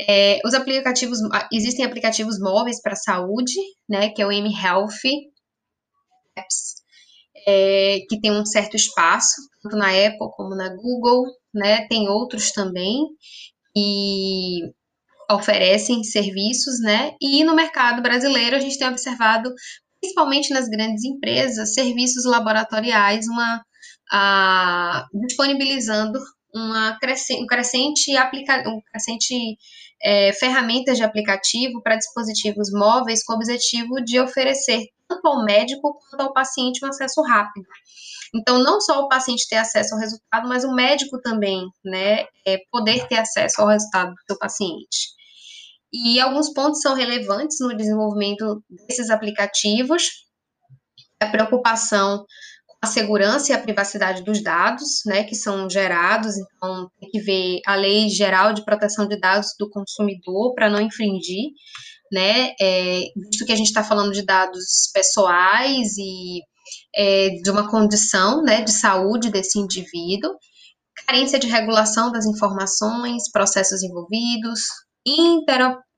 É, 0.06 0.40
os 0.44 0.52
aplicativos, 0.52 1.18
existem 1.50 1.84
aplicativos 1.84 2.38
móveis 2.38 2.80
para 2.82 2.94
saúde, 2.94 3.54
né, 3.88 4.10
que 4.10 4.20
é 4.20 4.26
o 4.26 4.30
mHealth 4.30 4.90
Apps, 6.36 6.82
é, 7.46 7.98
que 8.08 8.20
tem 8.20 8.32
um 8.32 8.44
certo 8.44 8.76
espaço, 8.76 9.36
tanto 9.62 9.76
na 9.76 9.88
Apple 9.88 10.30
como 10.36 10.54
na 10.54 10.68
Google, 10.74 11.24
né, 11.54 11.86
tem 11.88 12.08
outros 12.08 12.52
também, 12.52 13.00
e 13.76 14.60
oferecem 15.30 16.02
serviços, 16.02 16.80
né? 16.80 17.12
E 17.20 17.44
no 17.44 17.54
mercado 17.54 18.02
brasileiro 18.02 18.56
a 18.56 18.60
gente 18.60 18.78
tem 18.78 18.88
observado, 18.88 19.52
principalmente 20.00 20.52
nas 20.52 20.68
grandes 20.68 21.04
empresas, 21.04 21.74
serviços 21.74 22.24
laboratoriais, 22.24 23.26
uma 23.26 23.62
a, 24.10 25.06
disponibilizando 25.26 26.18
uma 26.54 26.98
crescente, 26.98 27.42
um 27.42 27.46
crescente, 27.46 28.16
aplica, 28.16 28.62
um 28.68 28.80
crescente 28.90 29.58
é, 30.02 30.32
ferramentas 30.34 30.96
de 30.96 31.04
aplicativo 31.04 31.82
para 31.82 31.96
dispositivos 31.96 32.70
móveis 32.72 33.24
com 33.24 33.32
o 33.32 33.36
objetivo 33.36 34.02
de 34.04 34.20
oferecer 34.20 34.86
tanto 35.08 35.26
ao 35.26 35.44
médico 35.44 35.98
quanto 36.10 36.20
ao 36.20 36.32
paciente 36.32 36.84
um 36.84 36.88
acesso 36.88 37.22
rápido. 37.22 37.66
Então, 38.34 38.62
não 38.62 38.80
só 38.80 39.00
o 39.00 39.08
paciente 39.08 39.46
ter 39.48 39.56
acesso 39.56 39.94
ao 39.94 40.00
resultado, 40.00 40.48
mas 40.48 40.64
o 40.64 40.74
médico 40.74 41.20
também, 41.20 41.66
né, 41.84 42.24
é, 42.46 42.58
poder 42.70 43.06
ter 43.06 43.18
acesso 43.18 43.60
ao 43.60 43.68
resultado 43.68 44.10
do 44.10 44.22
seu 44.26 44.38
paciente. 44.38 45.12
E 45.92 46.18
alguns 46.18 46.50
pontos 46.54 46.80
são 46.80 46.94
relevantes 46.94 47.58
no 47.60 47.76
desenvolvimento 47.76 48.62
desses 48.70 49.10
aplicativos, 49.10 50.22
a 51.20 51.26
preocupação 51.26 52.24
a 52.82 52.86
segurança 52.88 53.52
e 53.52 53.54
a 53.54 53.60
privacidade 53.60 54.24
dos 54.24 54.42
dados, 54.42 55.02
né, 55.06 55.22
que 55.22 55.36
são 55.36 55.70
gerados, 55.70 56.34
então 56.36 56.90
tem 56.98 57.08
que 57.10 57.20
ver 57.20 57.60
a 57.64 57.76
Lei 57.76 58.08
Geral 58.08 58.52
de 58.52 58.64
Proteção 58.64 59.06
de 59.06 59.16
Dados 59.20 59.54
do 59.56 59.70
Consumidor 59.70 60.52
para 60.52 60.68
não 60.68 60.80
infringir, 60.80 61.50
né, 62.10 62.52
é, 62.60 63.02
visto 63.14 63.46
que 63.46 63.52
a 63.52 63.56
gente 63.56 63.68
está 63.68 63.84
falando 63.84 64.12
de 64.12 64.24
dados 64.24 64.90
pessoais 64.92 65.96
e 65.96 66.40
é, 66.96 67.30
de 67.40 67.50
uma 67.52 67.70
condição, 67.70 68.42
né, 68.42 68.62
de 68.62 68.72
saúde 68.72 69.30
desse 69.30 69.60
indivíduo, 69.60 70.32
carência 71.06 71.38
de 71.38 71.46
regulação 71.46 72.10
das 72.10 72.26
informações, 72.26 73.30
processos 73.30 73.84
envolvidos, 73.84 74.60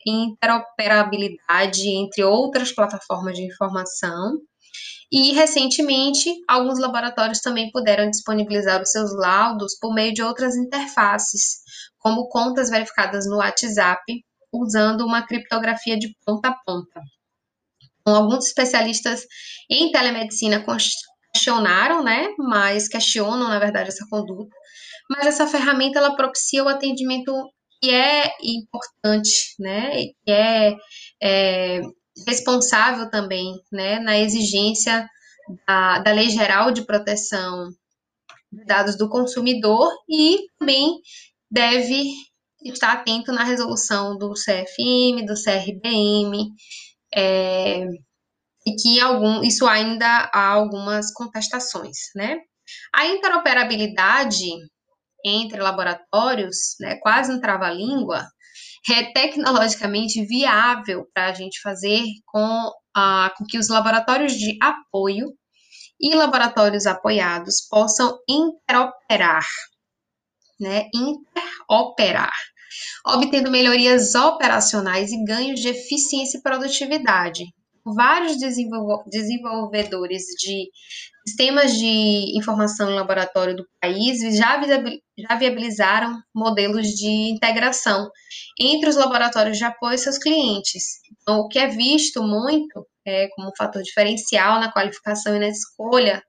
interoperabilidade 0.06 1.88
entre 1.88 2.22
outras 2.22 2.72
plataformas 2.72 3.34
de 3.34 3.42
informação. 3.42 4.38
E, 5.16 5.30
recentemente, 5.32 6.28
alguns 6.48 6.80
laboratórios 6.80 7.38
também 7.38 7.70
puderam 7.70 8.10
disponibilizar 8.10 8.82
os 8.82 8.90
seus 8.90 9.14
laudos 9.14 9.78
por 9.80 9.94
meio 9.94 10.12
de 10.12 10.24
outras 10.24 10.56
interfaces, 10.56 11.60
como 12.00 12.28
contas 12.28 12.68
verificadas 12.68 13.24
no 13.24 13.36
WhatsApp, 13.36 14.02
usando 14.52 15.06
uma 15.06 15.24
criptografia 15.24 15.96
de 15.96 16.12
ponta 16.26 16.48
a 16.48 16.56
ponta. 16.66 17.00
Então, 18.00 18.16
alguns 18.16 18.48
especialistas 18.48 19.24
em 19.70 19.92
telemedicina 19.92 20.64
questionaram, 21.32 22.02
né, 22.02 22.26
mas 22.36 22.88
questionam, 22.88 23.48
na 23.48 23.60
verdade, 23.60 23.90
essa 23.90 24.04
conduta, 24.10 24.52
mas 25.08 25.26
essa 25.26 25.46
ferramenta 25.46 26.00
ela 26.00 26.16
propicia 26.16 26.64
o 26.64 26.68
atendimento 26.68 27.32
que 27.80 27.88
é 27.88 28.32
importante, 28.42 29.54
né, 29.60 29.92
que 30.24 30.32
é, 30.32 30.74
é 31.22 31.82
responsável 32.26 33.10
também, 33.10 33.54
né, 33.72 33.98
na 33.98 34.18
exigência 34.18 35.08
da, 35.66 35.98
da 35.98 36.12
Lei 36.12 36.30
Geral 36.30 36.70
de 36.70 36.82
Proteção 36.82 37.68
de 38.52 38.64
Dados 38.64 38.96
do 38.96 39.08
Consumidor 39.08 39.92
e 40.08 40.46
também 40.58 41.00
deve 41.50 42.04
estar 42.64 42.92
atento 42.92 43.32
na 43.32 43.44
resolução 43.44 44.16
do 44.16 44.32
CFM, 44.32 45.26
do 45.26 45.34
CRBM, 45.34 46.50
é, 47.14 47.84
e 48.66 48.74
que 48.80 49.00
algum, 49.00 49.42
isso 49.42 49.66
ainda 49.66 50.30
há 50.32 50.48
algumas 50.48 51.12
contestações, 51.12 51.96
né? 52.14 52.38
A 52.94 53.06
interoperabilidade 53.06 54.48
entre 55.24 55.60
laboratórios, 55.60 56.76
né, 56.80 56.96
quase 56.96 57.32
um 57.32 57.40
trava-língua, 57.40 58.26
é 58.92 59.12
tecnologicamente 59.12 60.24
viável 60.26 61.08
para 61.14 61.28
a 61.28 61.32
gente 61.32 61.60
fazer 61.60 62.04
com, 62.26 62.70
a, 62.94 63.32
com 63.36 63.44
que 63.44 63.58
os 63.58 63.68
laboratórios 63.68 64.34
de 64.34 64.58
apoio 64.60 65.32
e 66.00 66.14
laboratórios 66.14 66.86
apoiados 66.86 67.66
possam 67.70 68.18
interoperar, 68.28 69.46
né, 70.60 70.88
interoperar, 70.94 72.34
obtendo 73.06 73.50
melhorias 73.50 74.14
operacionais 74.14 75.12
e 75.12 75.24
ganhos 75.24 75.60
de 75.60 75.68
eficiência 75.68 76.38
e 76.38 76.42
produtividade. 76.42 77.44
Vários 77.84 78.38
desenvolvedores 78.38 80.22
de 80.38 80.70
sistemas 81.26 81.76
de 81.76 82.38
informação 82.38 82.90
em 82.90 82.94
laboratório 82.94 83.54
do 83.54 83.66
país 83.80 84.20
já, 84.36 84.58
viabilizaram 85.38 86.18
modelos 86.34 86.88
de 86.88 87.30
integração 87.30 88.10
entre 88.58 88.88
os 88.88 88.96
laboratórios 88.96 89.58
de 89.58 89.64
apoio 89.64 89.94
e 89.94 89.98
seus 89.98 90.16
clientes. 90.16 91.00
Então, 91.20 91.40
o 91.40 91.48
que 91.48 91.58
é 91.58 91.68
visto 91.68 92.22
muito 92.22 92.86
é, 93.06 93.28
como 93.28 93.48
um 93.48 93.56
fator 93.56 93.82
diferencial 93.82 94.58
na 94.60 94.72
qualificação 94.72 95.36
e 95.36 95.40
na 95.40 95.48
escolha 95.48 96.22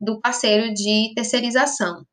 do 0.00 0.20
parceiro 0.20 0.74
de 0.74 1.12
terceirização. 1.14 2.04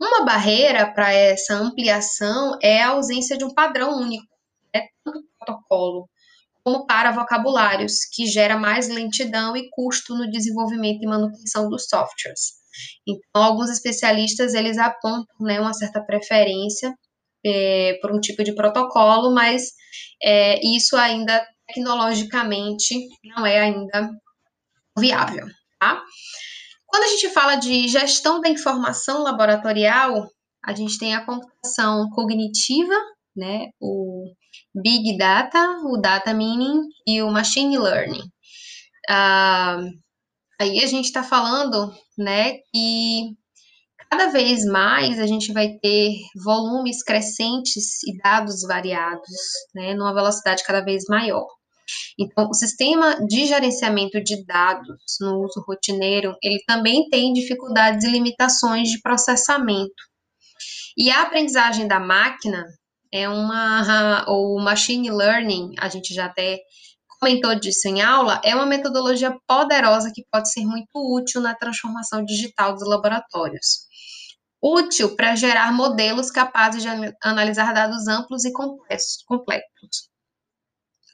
Uma 0.00 0.24
barreira 0.24 0.92
para 0.92 1.12
essa 1.12 1.54
ampliação 1.54 2.58
é 2.60 2.82
a 2.82 2.90
ausência 2.90 3.38
de 3.38 3.44
um 3.44 3.54
padrão 3.54 3.98
único, 3.98 4.26
né, 4.74 4.88
tanto 5.04 5.24
protocolo 5.38 6.08
como 6.64 6.86
para 6.86 7.10
vocabulários, 7.10 8.04
que 8.12 8.26
gera 8.26 8.56
mais 8.56 8.88
lentidão 8.88 9.56
e 9.56 9.68
custo 9.70 10.14
no 10.14 10.30
desenvolvimento 10.30 11.02
e 11.02 11.06
manutenção 11.06 11.68
dos 11.68 11.86
softwares. 11.88 12.52
Então, 13.06 13.42
alguns 13.42 13.70
especialistas 13.70 14.54
eles 14.54 14.78
apontam 14.78 15.36
né, 15.40 15.60
uma 15.60 15.74
certa 15.74 16.00
preferência 16.02 16.94
é, 17.44 17.98
por 18.00 18.12
um 18.12 18.20
tipo 18.20 18.44
de 18.44 18.54
protocolo, 18.54 19.34
mas 19.34 19.72
é, 20.22 20.60
isso 20.64 20.96
ainda 20.96 21.44
tecnologicamente 21.66 22.94
não 23.24 23.44
é 23.44 23.60
ainda 23.60 24.10
viável, 24.98 25.46
tá? 25.80 26.02
Quando 26.86 27.04
a 27.04 27.08
gente 27.08 27.30
fala 27.30 27.56
de 27.56 27.88
gestão 27.88 28.40
da 28.40 28.48
informação 28.48 29.22
laboratorial, 29.22 30.28
a 30.64 30.74
gente 30.74 30.98
tem 30.98 31.14
a 31.14 31.24
computação 31.24 32.08
cognitiva, 32.10 32.94
né, 33.36 33.68
o 33.80 34.24
Big 34.74 35.16
Data, 35.16 35.58
o 35.84 35.98
Data 36.00 36.34
Mining 36.34 36.80
e 37.06 37.22
o 37.22 37.30
Machine 37.30 37.78
Learning. 37.78 38.22
Ah, 39.08 39.80
aí 40.60 40.82
a 40.82 40.86
gente 40.86 41.06
está 41.06 41.22
falando, 41.22 41.92
né, 42.16 42.58
que 42.72 43.36
cada 44.10 44.26
vez 44.28 44.64
mais 44.64 45.18
a 45.18 45.26
gente 45.26 45.52
vai 45.52 45.78
ter 45.80 46.14
volumes 46.44 47.02
crescentes 47.02 48.02
e 48.06 48.16
dados 48.18 48.62
variados, 48.62 49.30
né, 49.74 49.94
numa 49.94 50.14
velocidade 50.14 50.62
cada 50.64 50.82
vez 50.82 51.04
maior. 51.08 51.46
Então, 52.18 52.48
o 52.48 52.54
sistema 52.54 53.16
de 53.26 53.46
gerenciamento 53.46 54.22
de 54.22 54.44
dados 54.44 54.98
no 55.20 55.44
uso 55.44 55.64
rotineiro, 55.66 56.34
ele 56.42 56.62
também 56.66 57.08
tem 57.08 57.32
dificuldades 57.32 58.04
e 58.04 58.10
limitações 58.10 58.88
de 58.88 59.00
processamento. 59.00 59.90
E 60.96 61.10
a 61.10 61.22
aprendizagem 61.22 61.88
da 61.88 61.98
máquina 61.98 62.64
é 63.12 63.28
uma, 63.28 64.24
ou 64.28 64.60
machine 64.60 65.10
learning, 65.10 65.74
a 65.78 65.88
gente 65.88 66.14
já 66.14 66.26
até 66.26 66.60
comentou 67.20 67.54
disso 67.54 67.86
em 67.88 68.00
aula, 68.00 68.40
é 68.44 68.54
uma 68.54 68.66
metodologia 68.66 69.36
poderosa 69.46 70.10
que 70.12 70.24
pode 70.30 70.50
ser 70.50 70.64
muito 70.64 70.90
útil 70.94 71.40
na 71.40 71.54
transformação 71.54 72.24
digital 72.24 72.74
dos 72.74 72.88
laboratórios. 72.88 73.86
Útil 74.60 75.14
para 75.16 75.36
gerar 75.36 75.72
modelos 75.72 76.30
capazes 76.30 76.82
de 76.82 76.88
analisar 77.22 77.72
dados 77.72 78.08
amplos 78.08 78.44
e 78.44 78.52
complexos, 78.52 79.22
complexos 79.26 80.12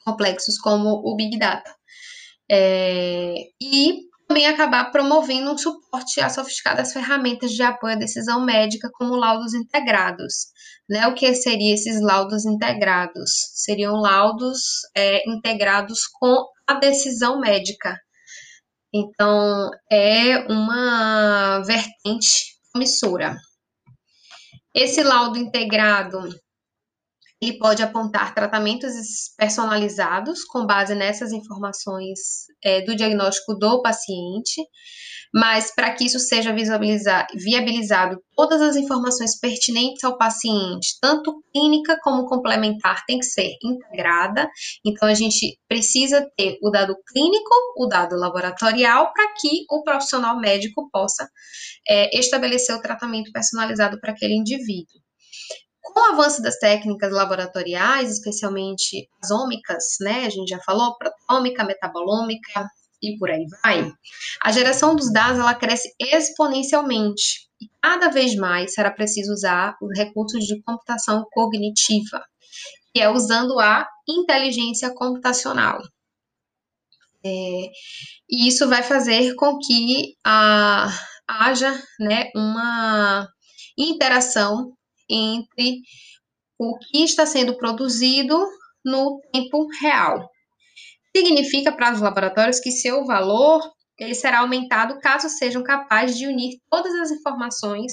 complexos 0.09 0.57
como 0.57 0.89
o 0.89 1.15
Big 1.15 1.37
Data. 1.37 1.75
É, 2.51 3.35
e 3.61 4.08
também 4.29 4.45
acabar 4.45 4.91
promovendo 4.91 5.51
um 5.51 5.57
suporte 5.57 6.21
a 6.21 6.29
sofisticadas 6.29 6.93
ferramentas 6.93 7.51
de 7.51 7.63
apoio 7.63 7.95
à 7.95 7.97
decisão 7.97 8.45
médica, 8.45 8.87
como 8.93 9.15
laudos 9.15 9.55
integrados. 9.55 10.49
Né? 10.87 11.07
O 11.07 11.15
que 11.15 11.33
seriam 11.33 11.73
esses 11.73 11.99
laudos 11.99 12.45
integrados? 12.45 13.31
Seriam 13.55 13.95
laudos 13.95 14.61
é, 14.95 15.27
integrados 15.27 16.01
com 16.19 16.45
a 16.67 16.75
decisão 16.75 17.39
médica. 17.39 17.99
Então, 18.93 19.71
é 19.91 20.45
uma 20.47 21.63
vertente 21.65 22.55
promissora. 22.71 23.35
Esse 24.75 25.01
laudo 25.01 25.39
integrado 25.39 26.19
ele 27.41 27.57
pode 27.57 27.81
apontar 27.81 28.35
tratamentos 28.35 28.93
personalizados 29.37 30.43
com 30.43 30.65
base 30.65 30.93
nessas 30.93 31.31
informações 31.31 32.19
é, 32.63 32.81
do 32.81 32.95
diagnóstico 32.95 33.55
do 33.55 33.81
paciente, 33.81 34.61
mas 35.33 35.73
para 35.73 35.93
que 35.93 36.05
isso 36.05 36.19
seja 36.19 36.53
viabilizado, 36.53 38.21
todas 38.35 38.61
as 38.61 38.75
informações 38.75 39.39
pertinentes 39.39 40.03
ao 40.03 40.17
paciente, 40.17 40.97
tanto 41.01 41.41
clínica 41.53 41.97
como 42.03 42.25
complementar, 42.25 43.05
tem 43.05 43.19
que 43.19 43.25
ser 43.25 43.53
integrada. 43.63 44.49
Então, 44.85 45.07
a 45.07 45.13
gente 45.13 45.57
precisa 45.67 46.27
ter 46.35 46.57
o 46.61 46.69
dado 46.69 46.95
clínico, 47.07 47.49
o 47.77 47.85
dado 47.87 48.15
laboratorial, 48.17 49.13
para 49.13 49.33
que 49.39 49.65
o 49.69 49.83
profissional 49.83 50.39
médico 50.39 50.89
possa 50.91 51.29
é, 51.87 52.17
estabelecer 52.17 52.75
o 52.75 52.81
tratamento 52.81 53.31
personalizado 53.31 53.99
para 54.01 54.11
aquele 54.11 54.33
indivíduo. 54.33 54.99
Com 55.93 55.99
o 55.99 56.13
avanço 56.13 56.41
das 56.41 56.57
técnicas 56.57 57.11
laboratoriais, 57.11 58.11
especialmente 58.11 59.09
as 59.21 59.31
ômicas, 59.31 59.83
né, 60.01 60.25
a 60.25 60.29
gente 60.29 60.49
já 60.49 60.59
falou, 60.59 60.95
protômica, 60.97 61.63
metabolômica 61.63 62.67
e 63.01 63.17
por 63.17 63.29
aí 63.31 63.45
vai, 63.63 63.91
a 64.43 64.51
geração 64.51 64.95
dos 64.95 65.11
dados 65.11 65.39
ela 65.39 65.55
cresce 65.55 65.89
exponencialmente 65.99 67.47
e 67.61 67.67
cada 67.81 68.09
vez 68.09 68.35
mais 68.35 68.73
será 68.73 68.91
preciso 68.91 69.31
usar 69.33 69.75
os 69.81 69.97
recursos 69.97 70.45
de 70.45 70.61
computação 70.61 71.25
cognitiva, 71.31 72.21
que 72.93 73.01
é 73.01 73.09
usando 73.09 73.59
a 73.59 73.87
inteligência 74.07 74.93
computacional. 74.93 75.79
É, 77.23 77.69
e 78.29 78.47
isso 78.47 78.67
vai 78.69 78.83
fazer 78.83 79.35
com 79.35 79.57
que 79.59 80.13
a, 80.23 80.87
haja 81.27 81.71
né, 81.99 82.29
uma 82.35 83.27
interação 83.77 84.73
entre 85.09 85.81
o 86.57 86.77
que 86.77 87.03
está 87.03 87.25
sendo 87.25 87.57
produzido 87.57 88.37
no 88.85 89.19
tempo 89.31 89.67
real. 89.81 90.29
Significa 91.15 91.71
para 91.71 91.93
os 91.93 92.01
laboratórios 92.01 92.59
que 92.59 92.71
seu 92.71 93.05
valor 93.05 93.61
ele 93.99 94.15
será 94.15 94.39
aumentado 94.39 94.99
caso 94.99 95.27
sejam 95.29 95.61
capazes 95.61 96.17
de 96.17 96.25
unir 96.25 96.57
todas 96.69 96.93
as 96.95 97.11
informações 97.11 97.91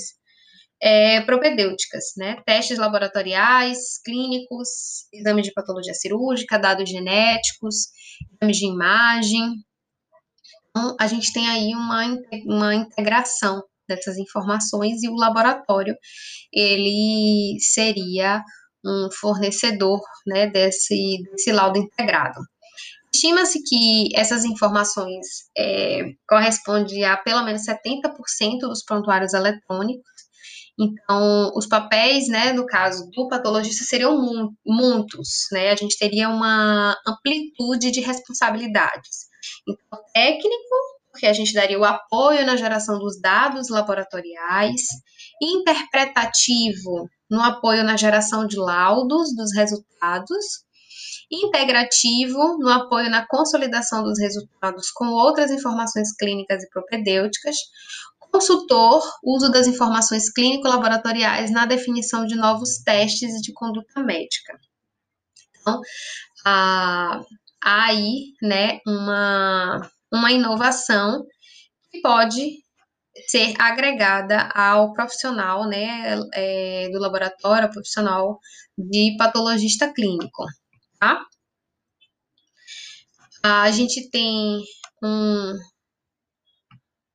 é, 0.81 1.21
propedêuticas, 1.23 2.05
né? 2.17 2.41
Testes 2.47 2.79
laboratoriais, 2.79 4.01
clínicos, 4.05 4.69
exames 5.13 5.45
de 5.45 5.53
patologia 5.53 5.95
cirúrgica, 5.95 6.59
dados 6.59 6.89
genéticos, 6.89 7.89
exames 8.35 8.57
de 8.57 8.67
imagem. 8.67 9.55
Então, 10.71 10.95
a 11.01 11.07
gente 11.07 11.33
tem 11.33 11.49
aí 11.49 11.75
uma, 11.75 12.05
uma 12.45 12.75
integração 12.75 13.63
dessas 13.89 14.19
informações 14.19 15.03
e 15.03 15.09
o 15.09 15.15
laboratório 15.15 15.97
ele 16.53 17.57
seria 17.61 18.43
um 18.85 19.09
fornecedor 19.13 20.01
né, 20.27 20.49
desse, 20.49 21.19
desse 21.31 21.53
laudo 21.53 21.79
integrado. 21.79 22.41
Estima-se 23.13 23.63
que 23.63 24.09
essas 24.15 24.45
informações 24.45 25.27
é, 25.57 26.03
correspondem 26.29 27.05
a 27.05 27.17
pelo 27.17 27.43
menos 27.45 27.63
70% 27.63 28.61
dos 28.61 28.85
prontuários 28.85 29.33
eletrônicos. 29.33 30.05
Então, 30.79 31.51
os 31.57 31.67
papéis, 31.67 32.29
né, 32.29 32.53
no 32.53 32.67
caso 32.67 33.09
do 33.11 33.29
patologista, 33.29 33.85
seriam 33.85 34.53
muitos, 34.65 35.47
né? 35.51 35.71
A 35.71 35.77
gente 35.77 35.97
teria 35.97 36.29
uma 36.29 36.95
amplitude 37.07 37.91
de 37.91 38.01
responsabilidades. 38.01 39.27
Então, 39.67 39.99
técnico, 40.13 40.75
porque 41.17 41.27
a 41.27 41.33
gente 41.33 41.55
daria 41.55 41.81
o 41.81 41.85
apoio 41.85 42.45
na 42.45 42.57
geração 42.57 42.99
dos 42.99 43.19
dados 43.19 43.71
laboratoriais, 43.71 44.83
interpretativo 45.41 47.09
no 47.31 47.41
apoio 47.41 47.83
na 47.83 47.97
geração 47.97 48.47
de 48.47 48.57
laudos 48.59 49.35
dos 49.35 49.55
resultados, 49.55 50.45
integrativo 51.33 52.59
no 52.59 52.69
apoio 52.69 53.09
na 53.09 53.27
consolidação 53.27 54.05
dos 54.05 54.19
resultados 54.21 54.91
com 54.91 55.07
outras 55.09 55.51
informações 55.51 56.15
clínicas 56.15 56.63
e 56.63 56.69
propedêuticas, 56.69 57.57
consultor, 58.31 59.03
uso 59.25 59.51
das 59.51 59.67
informações 59.67 60.31
clínico-laboratoriais 60.31 61.51
na 61.51 61.65
definição 61.65 62.27
de 62.27 62.37
novos 62.37 62.83
testes 62.85 63.41
de 63.41 63.55
conduta 63.55 64.03
médica. 64.03 64.61
Então, 65.61 65.81
há 66.45 67.23
aí, 67.63 68.35
né, 68.43 68.81
uma 68.87 69.91
uma 70.17 70.33
inovação 70.33 71.25
que 71.91 72.01
pode 72.01 72.65
ser 73.29 73.55
agregada 73.59 74.49
ao 74.55 74.93
profissional, 74.93 75.67
né, 75.67 76.19
é, 76.35 76.89
do 76.91 76.99
laboratório, 76.99 77.71
profissional 77.71 78.39
de 78.77 79.17
patologista 79.17 79.93
clínico, 79.93 80.45
tá? 81.01 81.25
A 83.43 83.71
gente 83.71 84.11
tem 84.11 84.63
um, 85.03 85.55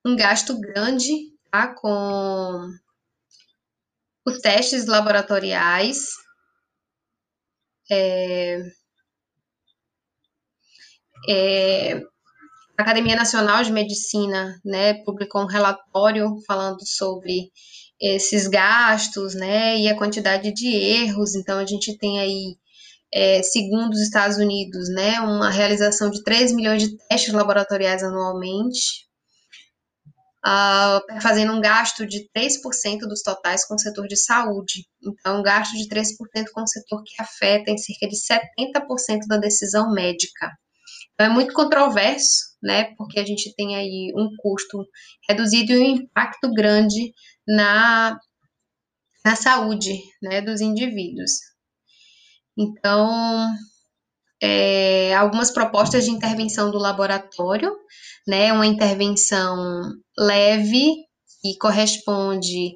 um 0.06 0.16
gasto 0.16 0.60
grande, 0.60 1.12
tá, 1.52 1.74
com 1.76 2.68
os 4.26 4.40
testes 4.40 4.88
laboratoriais, 4.88 6.08
é, 7.92 8.62
é, 11.28 12.02
a 12.78 12.82
Academia 12.82 13.16
Nacional 13.16 13.64
de 13.64 13.72
Medicina, 13.72 14.60
né, 14.66 14.96
publicou 15.04 15.42
um 15.44 15.48
relatório 15.48 16.38
falando 16.48 16.86
sobre 16.86 17.52
esses 18.00 18.48
gastos, 18.48 19.36
né, 19.36 19.78
e 19.78 19.88
a 19.88 19.98
quantidade 19.98 20.52
de 20.54 20.68
erros. 20.68 21.36
Então, 21.36 21.60
a 21.60 21.66
gente 21.66 21.98
tem 21.98 22.20
aí, 22.20 22.58
é, 23.14 23.44
segundo 23.44 23.94
os 23.94 24.02
Estados 24.02 24.38
Unidos, 24.38 24.90
né, 24.90 25.20
uma 25.22 25.50
realização 25.52 26.10
de 26.10 26.24
3 26.24 26.54
milhões 26.54 26.82
de 26.84 26.98
testes 27.08 27.34
laboratoriais 27.34 28.04
anualmente. 28.04 29.08
uh, 30.46 31.22
fazendo 31.22 31.54
um 31.54 31.62
gasto 31.62 32.06
de 32.06 32.28
3% 32.34 33.02
dos 33.08 33.22
totais 33.22 33.66
com 33.66 33.76
o 33.76 33.80
setor 33.80 34.08
de 34.08 34.18
saúde. 34.18 34.86
Então, 35.04 35.40
um 35.40 35.44
gasto 35.44 35.74
de 35.74 35.88
3% 35.88 36.16
com 36.54 36.64
o 36.64 36.68
setor 36.68 37.04
que 37.04 37.22
afeta 37.22 37.70
em 37.72 37.78
cerca 37.78 38.08
de 38.08 38.16
70% 38.16 39.28
da 39.28 39.38
decisão 39.38 39.92
médica. 39.94 40.52
Então, 41.14 41.28
é 41.28 41.30
muito 41.30 41.54
controverso, 41.54 42.51
né, 42.62 42.94
porque 42.96 43.20
a 43.20 43.26
gente 43.26 43.54
tem 43.56 43.76
aí 43.76 44.12
um 44.16 44.30
custo 44.38 44.86
reduzido 45.28 45.72
e 45.74 45.78
um 45.78 45.96
impacto 45.96 46.54
grande 46.54 47.14
na, 47.48 48.18
na 49.26 49.36
saúde, 49.36 50.00
né, 50.22 50.42
dos 50.42 50.62
indivíduos. 50.62 51.32
Então, 52.58 53.50
é, 54.42 55.14
algumas 55.16 55.52
propostas 55.52 56.06
de 56.06 56.12
intervenção 56.12 56.72
do 56.72 56.78
laboratório, 56.78 57.72
né, 58.28 58.52
uma 58.52 58.66
intervenção 58.66 59.56
leve 60.18 60.94
e 61.44 61.58
corresponde 61.60 62.74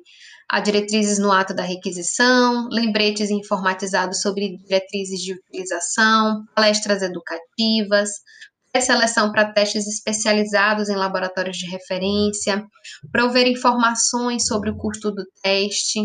a 0.50 0.60
diretrizes 0.60 1.18
no 1.18 1.32
ato 1.32 1.56
da 1.56 1.64
requisição, 1.64 2.68
lembretes 2.72 3.32
informatizados 3.32 4.22
sobre 4.22 4.58
diretrizes 4.58 5.20
de 5.20 5.34
utilização, 5.34 6.46
palestras 6.56 7.02
educativas, 7.02 8.10
seleção 8.82 9.32
para 9.32 9.52
testes 9.52 9.88
especializados 9.88 10.90
em 10.90 10.96
laboratórios 10.96 11.58
de 11.58 11.68
referência, 11.68 12.66
prover 13.12 13.48
informações 13.48 14.46
sobre 14.46 14.70
o 14.70 14.78
custo 14.78 15.12
do 15.12 15.24
teste, 15.42 16.00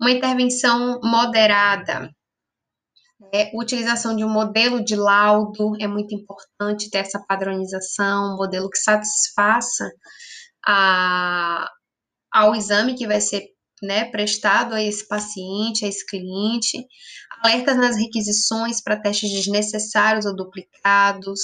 uma 0.00 0.10
intervenção 0.10 1.00
moderada 1.02 2.10
é, 3.32 3.50
utilização 3.54 4.14
de 4.16 4.24
um 4.24 4.28
modelo 4.28 4.84
de 4.84 4.96
laudo 4.96 5.72
é 5.80 5.86
muito 5.86 6.14
importante 6.14 6.90
ter 6.90 6.98
essa 6.98 7.22
padronização, 7.26 8.34
um 8.34 8.36
modelo 8.36 8.68
que 8.68 8.78
satisfaça 8.78 9.90
a, 10.66 11.68
ao 12.32 12.54
exame 12.54 12.94
que 12.94 13.06
vai 13.06 13.20
ser 13.20 13.44
né, 13.82 14.04
prestado 14.06 14.74
a 14.74 14.82
esse 14.82 15.06
paciente, 15.06 15.84
a 15.84 15.88
esse 15.88 16.04
cliente, 16.06 16.86
alertas 17.42 17.76
nas 17.76 17.96
requisições 17.96 18.82
para 18.82 19.00
testes 19.00 19.30
desnecessários 19.30 20.26
ou 20.26 20.34
duplicados, 20.34 21.40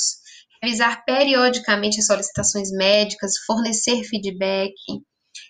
revisar 0.62 1.04
periodicamente 1.04 2.00
as 2.00 2.06
solicitações 2.06 2.70
médicas, 2.70 3.32
fornecer 3.46 4.02
feedback, 4.04 4.74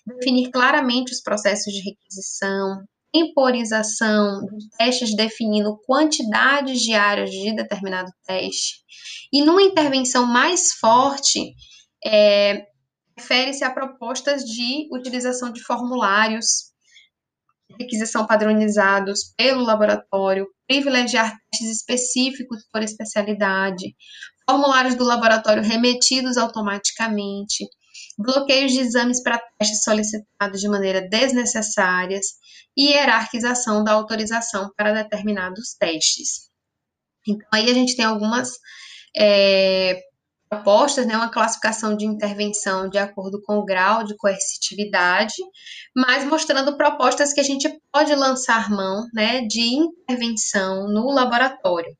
definir 0.07 0.51
claramente 0.51 1.13
os 1.13 1.21
processos 1.21 1.73
de 1.73 1.81
requisição, 1.81 2.85
temporização 3.13 4.41
de 4.57 4.69
testes 4.79 5.15
definindo 5.15 5.79
quantidades 5.85 6.81
diárias 6.81 7.31
de 7.31 7.55
determinado 7.55 8.11
teste. 8.25 8.77
E 9.33 9.43
numa 9.43 9.63
intervenção 9.63 10.27
mais 10.27 10.73
forte, 10.75 11.55
é, 12.05 12.67
refere-se 13.19 13.65
a 13.65 13.71
propostas 13.71 14.45
de 14.45 14.89
utilização 14.93 15.53
de 15.53 15.63
formulários, 15.63 16.70
requisição 17.79 18.27
padronizados 18.27 19.33
pelo 19.37 19.63
laboratório, 19.63 20.47
privilegiar 20.67 21.37
testes 21.51 21.77
específicos 21.77 22.65
por 22.73 22.83
especialidade, 22.83 23.95
formulários 24.49 24.95
do 24.95 25.05
laboratório 25.05 25.63
remetidos 25.63 26.37
automaticamente, 26.37 27.67
bloqueios 28.19 28.73
de 28.73 28.81
exames 28.81 29.23
para 29.23 29.41
testes 29.59 29.83
solicitados 29.83 30.61
de 30.61 30.69
maneira 30.69 31.09
desnecessárias 31.09 32.27
e 32.77 32.89
hierarquização 32.89 33.85
da 33.85 33.93
autorização 33.93 34.71
para 34.77 34.93
determinados 34.93 35.75
testes. 35.79 36.51
Então, 37.27 37.47
aí 37.53 37.71
a 37.71 37.75
gente 37.75 37.97
tem 37.97 38.05
algumas 38.05 38.53
é, 39.17 40.01
propostas, 40.51 41.07
né, 41.07 41.17
uma 41.17 41.31
classificação 41.31 41.97
de 41.97 42.05
intervenção 42.05 42.89
de 42.89 42.99
acordo 42.99 43.41
com 43.43 43.59
o 43.59 43.65
grau 43.65 44.03
de 44.03 44.17
coercitividade, 44.17 45.35
mas 45.97 46.25
mostrando 46.25 46.77
propostas 46.77 47.33
que 47.33 47.41
a 47.41 47.45
gente 47.45 47.71
pode 47.93 48.13
lançar 48.17 48.69
mão 48.69 49.07
né, 49.15 49.43
de 49.43 49.77
intervenção 49.77 50.89
no 50.89 51.07
laboratório. 51.13 51.95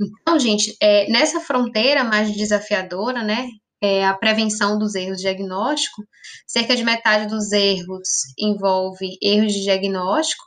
Então, 0.00 0.38
gente, 0.38 0.76
é, 0.80 1.10
nessa 1.10 1.40
fronteira 1.40 2.04
mais 2.04 2.32
desafiadora, 2.32 3.22
né, 3.22 3.48
é, 3.82 4.04
a 4.04 4.14
prevenção 4.14 4.78
dos 4.78 4.94
erros 4.94 5.16
de 5.16 5.24
diagnóstico, 5.24 6.02
cerca 6.46 6.76
de 6.76 6.84
metade 6.84 7.26
dos 7.26 7.50
erros 7.50 8.08
envolve 8.38 9.18
erros 9.20 9.52
de 9.52 9.62
diagnóstico, 9.62 10.44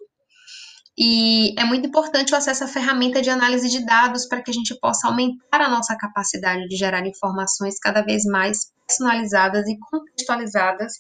e 0.97 1.59
é 1.59 1.65
muito 1.65 1.87
importante 1.87 2.33
o 2.33 2.37
acesso 2.37 2.63
à 2.63 2.67
ferramenta 2.67 3.21
de 3.21 3.29
análise 3.29 3.69
de 3.69 3.85
dados 3.85 4.25
para 4.27 4.41
que 4.41 4.49
a 4.49 4.53
gente 4.53 4.73
possa 4.79 5.07
aumentar 5.07 5.59
a 5.61 5.69
nossa 5.69 5.95
capacidade 5.97 6.67
de 6.67 6.75
gerar 6.77 7.05
informações 7.05 7.77
cada 7.77 8.01
vez 8.01 8.23
mais 8.23 8.71
personalizadas 8.87 9.67
e 9.67 9.77
contextualizadas 9.77 10.93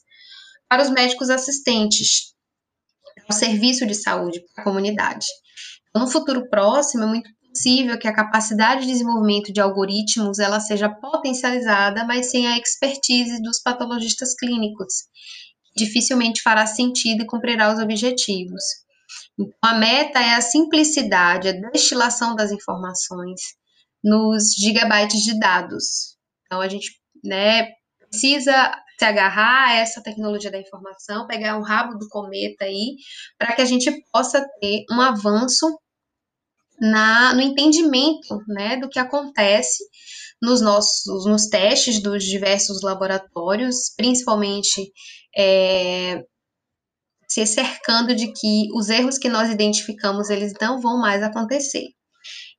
para 0.67 0.83
os 0.83 0.89
médicos 0.89 1.29
assistentes, 1.29 2.33
o 3.29 3.33
serviço 3.33 3.85
de 3.85 3.95
saúde 3.95 4.41
para 4.53 4.63
a 4.63 4.65
comunidade. 4.65 5.25
Então, 5.89 6.03
no 6.03 6.11
futuro 6.11 6.49
próximo, 6.49 7.03
é 7.03 7.07
muito 7.07 7.29
possível 7.47 7.97
que 7.97 8.07
a 8.07 8.13
capacidade 8.13 8.81
de 8.81 8.87
desenvolvimento 8.87 9.53
de 9.53 9.61
algoritmos 9.61 10.39
ela 10.39 10.59
seja 10.59 10.89
potencializada, 10.89 12.03
mas 12.03 12.29
sem 12.31 12.47
a 12.47 12.57
expertise 12.57 13.41
dos 13.41 13.61
patologistas 13.61 14.35
clínicos. 14.35 15.05
Dificilmente 15.73 16.41
fará 16.41 16.65
sentido 16.65 17.23
e 17.23 17.25
cumprirá 17.25 17.73
os 17.73 17.79
objetivos. 17.79 18.84
Então, 19.39 19.53
a 19.61 19.75
meta 19.75 20.19
é 20.19 20.35
a 20.35 20.41
simplicidade, 20.41 21.49
a 21.49 21.71
destilação 21.71 22.35
das 22.35 22.51
informações 22.51 23.41
nos 24.03 24.53
gigabytes 24.55 25.21
de 25.21 25.39
dados. 25.39 26.17
Então, 26.45 26.61
a 26.61 26.67
gente 26.67 26.91
né, 27.23 27.67
precisa 27.99 28.71
se 28.97 29.05
agarrar 29.05 29.69
a 29.69 29.75
essa 29.75 30.01
tecnologia 30.01 30.51
da 30.51 30.59
informação, 30.59 31.27
pegar 31.27 31.57
um 31.57 31.63
rabo 31.63 31.97
do 31.97 32.07
cometa 32.07 32.65
aí, 32.65 32.95
para 33.37 33.53
que 33.53 33.61
a 33.61 33.65
gente 33.65 33.91
possa 34.11 34.45
ter 34.61 34.85
um 34.91 35.01
avanço 35.01 35.65
na, 36.79 37.33
no 37.33 37.41
entendimento 37.41 38.37
né, 38.47 38.77
do 38.77 38.89
que 38.89 38.99
acontece 38.99 39.83
nos 40.41 40.61
nossos 40.61 41.25
nos 41.25 41.47
testes 41.47 42.01
dos 42.01 42.23
diversos 42.23 42.81
laboratórios, 42.81 43.93
principalmente 43.95 44.91
é, 45.35 46.23
se 47.35 47.45
cercando 47.45 48.15
de 48.15 48.31
que 48.31 48.69
os 48.73 48.89
erros 48.89 49.17
que 49.17 49.27
nós 49.27 49.49
identificamos 49.49 50.29
eles 50.29 50.53
não 50.61 50.79
vão 50.79 50.97
mais 50.97 51.21
acontecer. 51.21 51.89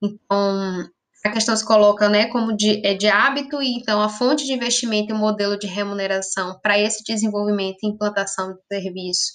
Então, 0.03 0.87
a 1.25 1.31
questão 1.31 1.57
se 1.57 1.65
coloca 1.65 2.09
né, 2.09 2.27
como 2.27 2.55
de, 2.55 2.87
é 2.87 2.93
de 2.95 3.09
hábito, 3.09 3.63
e 3.63 3.75
então 3.75 4.03
a 4.03 4.09
fonte 4.09 4.45
de 4.45 4.53
investimento 4.53 5.13
e 5.13 5.17
o 5.17 5.19
modelo 5.19 5.59
de 5.59 5.67
remuneração 5.67 6.59
para 6.63 6.79
esse 6.79 7.03
desenvolvimento 7.03 7.79
e 7.83 7.89
implantação 7.89 8.53
do 8.53 8.59
serviço 8.71 9.33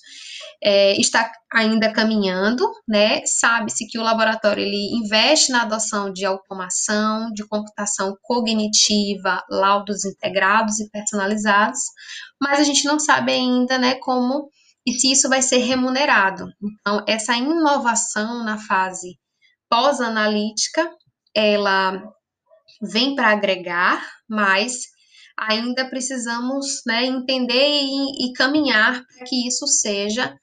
é, 0.64 0.94
está 1.02 1.30
ainda 1.52 1.92
caminhando, 1.92 2.64
né? 2.88 3.22
Sabe-se 3.26 3.88
que 3.88 3.98
o 3.98 4.04
laboratório 4.04 4.62
ele 4.64 4.96
investe 4.96 5.52
na 5.52 5.64
adoção 5.64 6.14
de 6.14 6.24
automação, 6.24 7.32
de 7.34 7.46
computação 7.48 8.16
cognitiva, 8.22 9.44
laudos 9.50 10.06
integrados 10.06 10.80
e 10.80 10.90
personalizados, 10.92 11.82
mas 12.40 12.60
a 12.60 12.64
gente 12.64 12.86
não 12.86 13.00
sabe 13.00 13.32
ainda, 13.32 13.78
né, 13.80 13.96
como 13.96 14.50
e 14.86 14.94
se 14.94 15.12
isso 15.12 15.30
vai 15.30 15.42
ser 15.42 15.58
remunerado. 15.58 16.46
Então, 16.62 17.04
essa 17.08 17.36
inovação 17.36 18.44
na 18.44 18.58
fase 18.58 19.20
pós-analítica 19.70 20.90
ela 21.34 22.02
vem 22.82 23.16
para 23.16 23.30
agregar, 23.30 24.06
mas 24.30 24.82
ainda 25.38 25.90
precisamos 25.90 26.82
né, 26.86 27.06
entender 27.06 27.70
e, 27.70 28.30
e 28.30 28.34
caminhar 28.34 29.04
para 29.06 29.26
que 29.26 29.48
isso 29.48 29.66
seja 29.68 30.38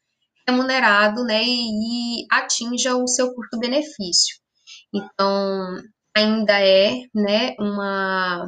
remunerado 0.48 1.24
né, 1.24 1.42
e, 1.44 2.22
e 2.22 2.26
atinja 2.30 2.96
o 2.96 3.06
seu 3.06 3.34
custo-benefício. 3.34 4.38
Então, 4.94 5.76
ainda 6.16 6.58
é 6.60 7.02
né, 7.14 7.54
uma, 7.58 8.46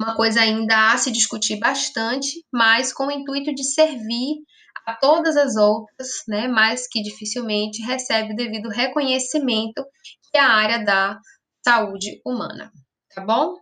uma 0.00 0.14
coisa 0.14 0.40
ainda 0.40 0.92
a 0.92 0.96
se 0.96 1.10
discutir 1.10 1.58
bastante, 1.58 2.44
mas 2.52 2.92
com 2.92 3.06
o 3.06 3.10
intuito 3.10 3.52
de 3.54 3.64
servir 3.64 4.36
a 4.86 4.94
todas 4.94 5.36
as 5.36 5.56
outras, 5.56 6.08
né, 6.28 6.46
mas 6.46 6.86
que 6.86 7.02
dificilmente 7.02 7.82
recebe 7.82 8.32
o 8.32 8.36
devido 8.36 8.68
reconhecimento 8.68 9.84
que 10.30 10.38
a 10.38 10.48
área 10.48 10.84
da 10.84 11.18
saúde 11.64 12.20
humana, 12.24 12.70
tá 13.14 13.24
bom? 13.24 13.56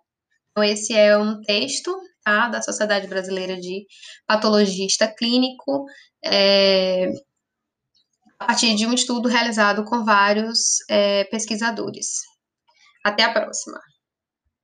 Então, 0.51 0.65
esse 0.65 0.95
é 0.95 1.17
um 1.17 1.41
texto 1.43 1.97
tá, 2.25 2.49
da 2.49 2.61
Sociedade 2.61 3.07
Brasileira 3.07 3.57
de 3.57 3.87
Patologista 4.27 5.09
Clínico, 5.09 5.87
é, 6.25 7.09
a 8.39 8.47
partir 8.47 8.75
de 8.75 8.87
um 8.87 8.93
estudo 8.93 9.29
realizado 9.29 9.85
com 9.85 10.05
vários 10.05 10.79
é, 10.91 11.25
pesquisadores. 11.25 12.21
Até 13.05 13.25
a 13.25 13.33
próxima! 13.33 13.81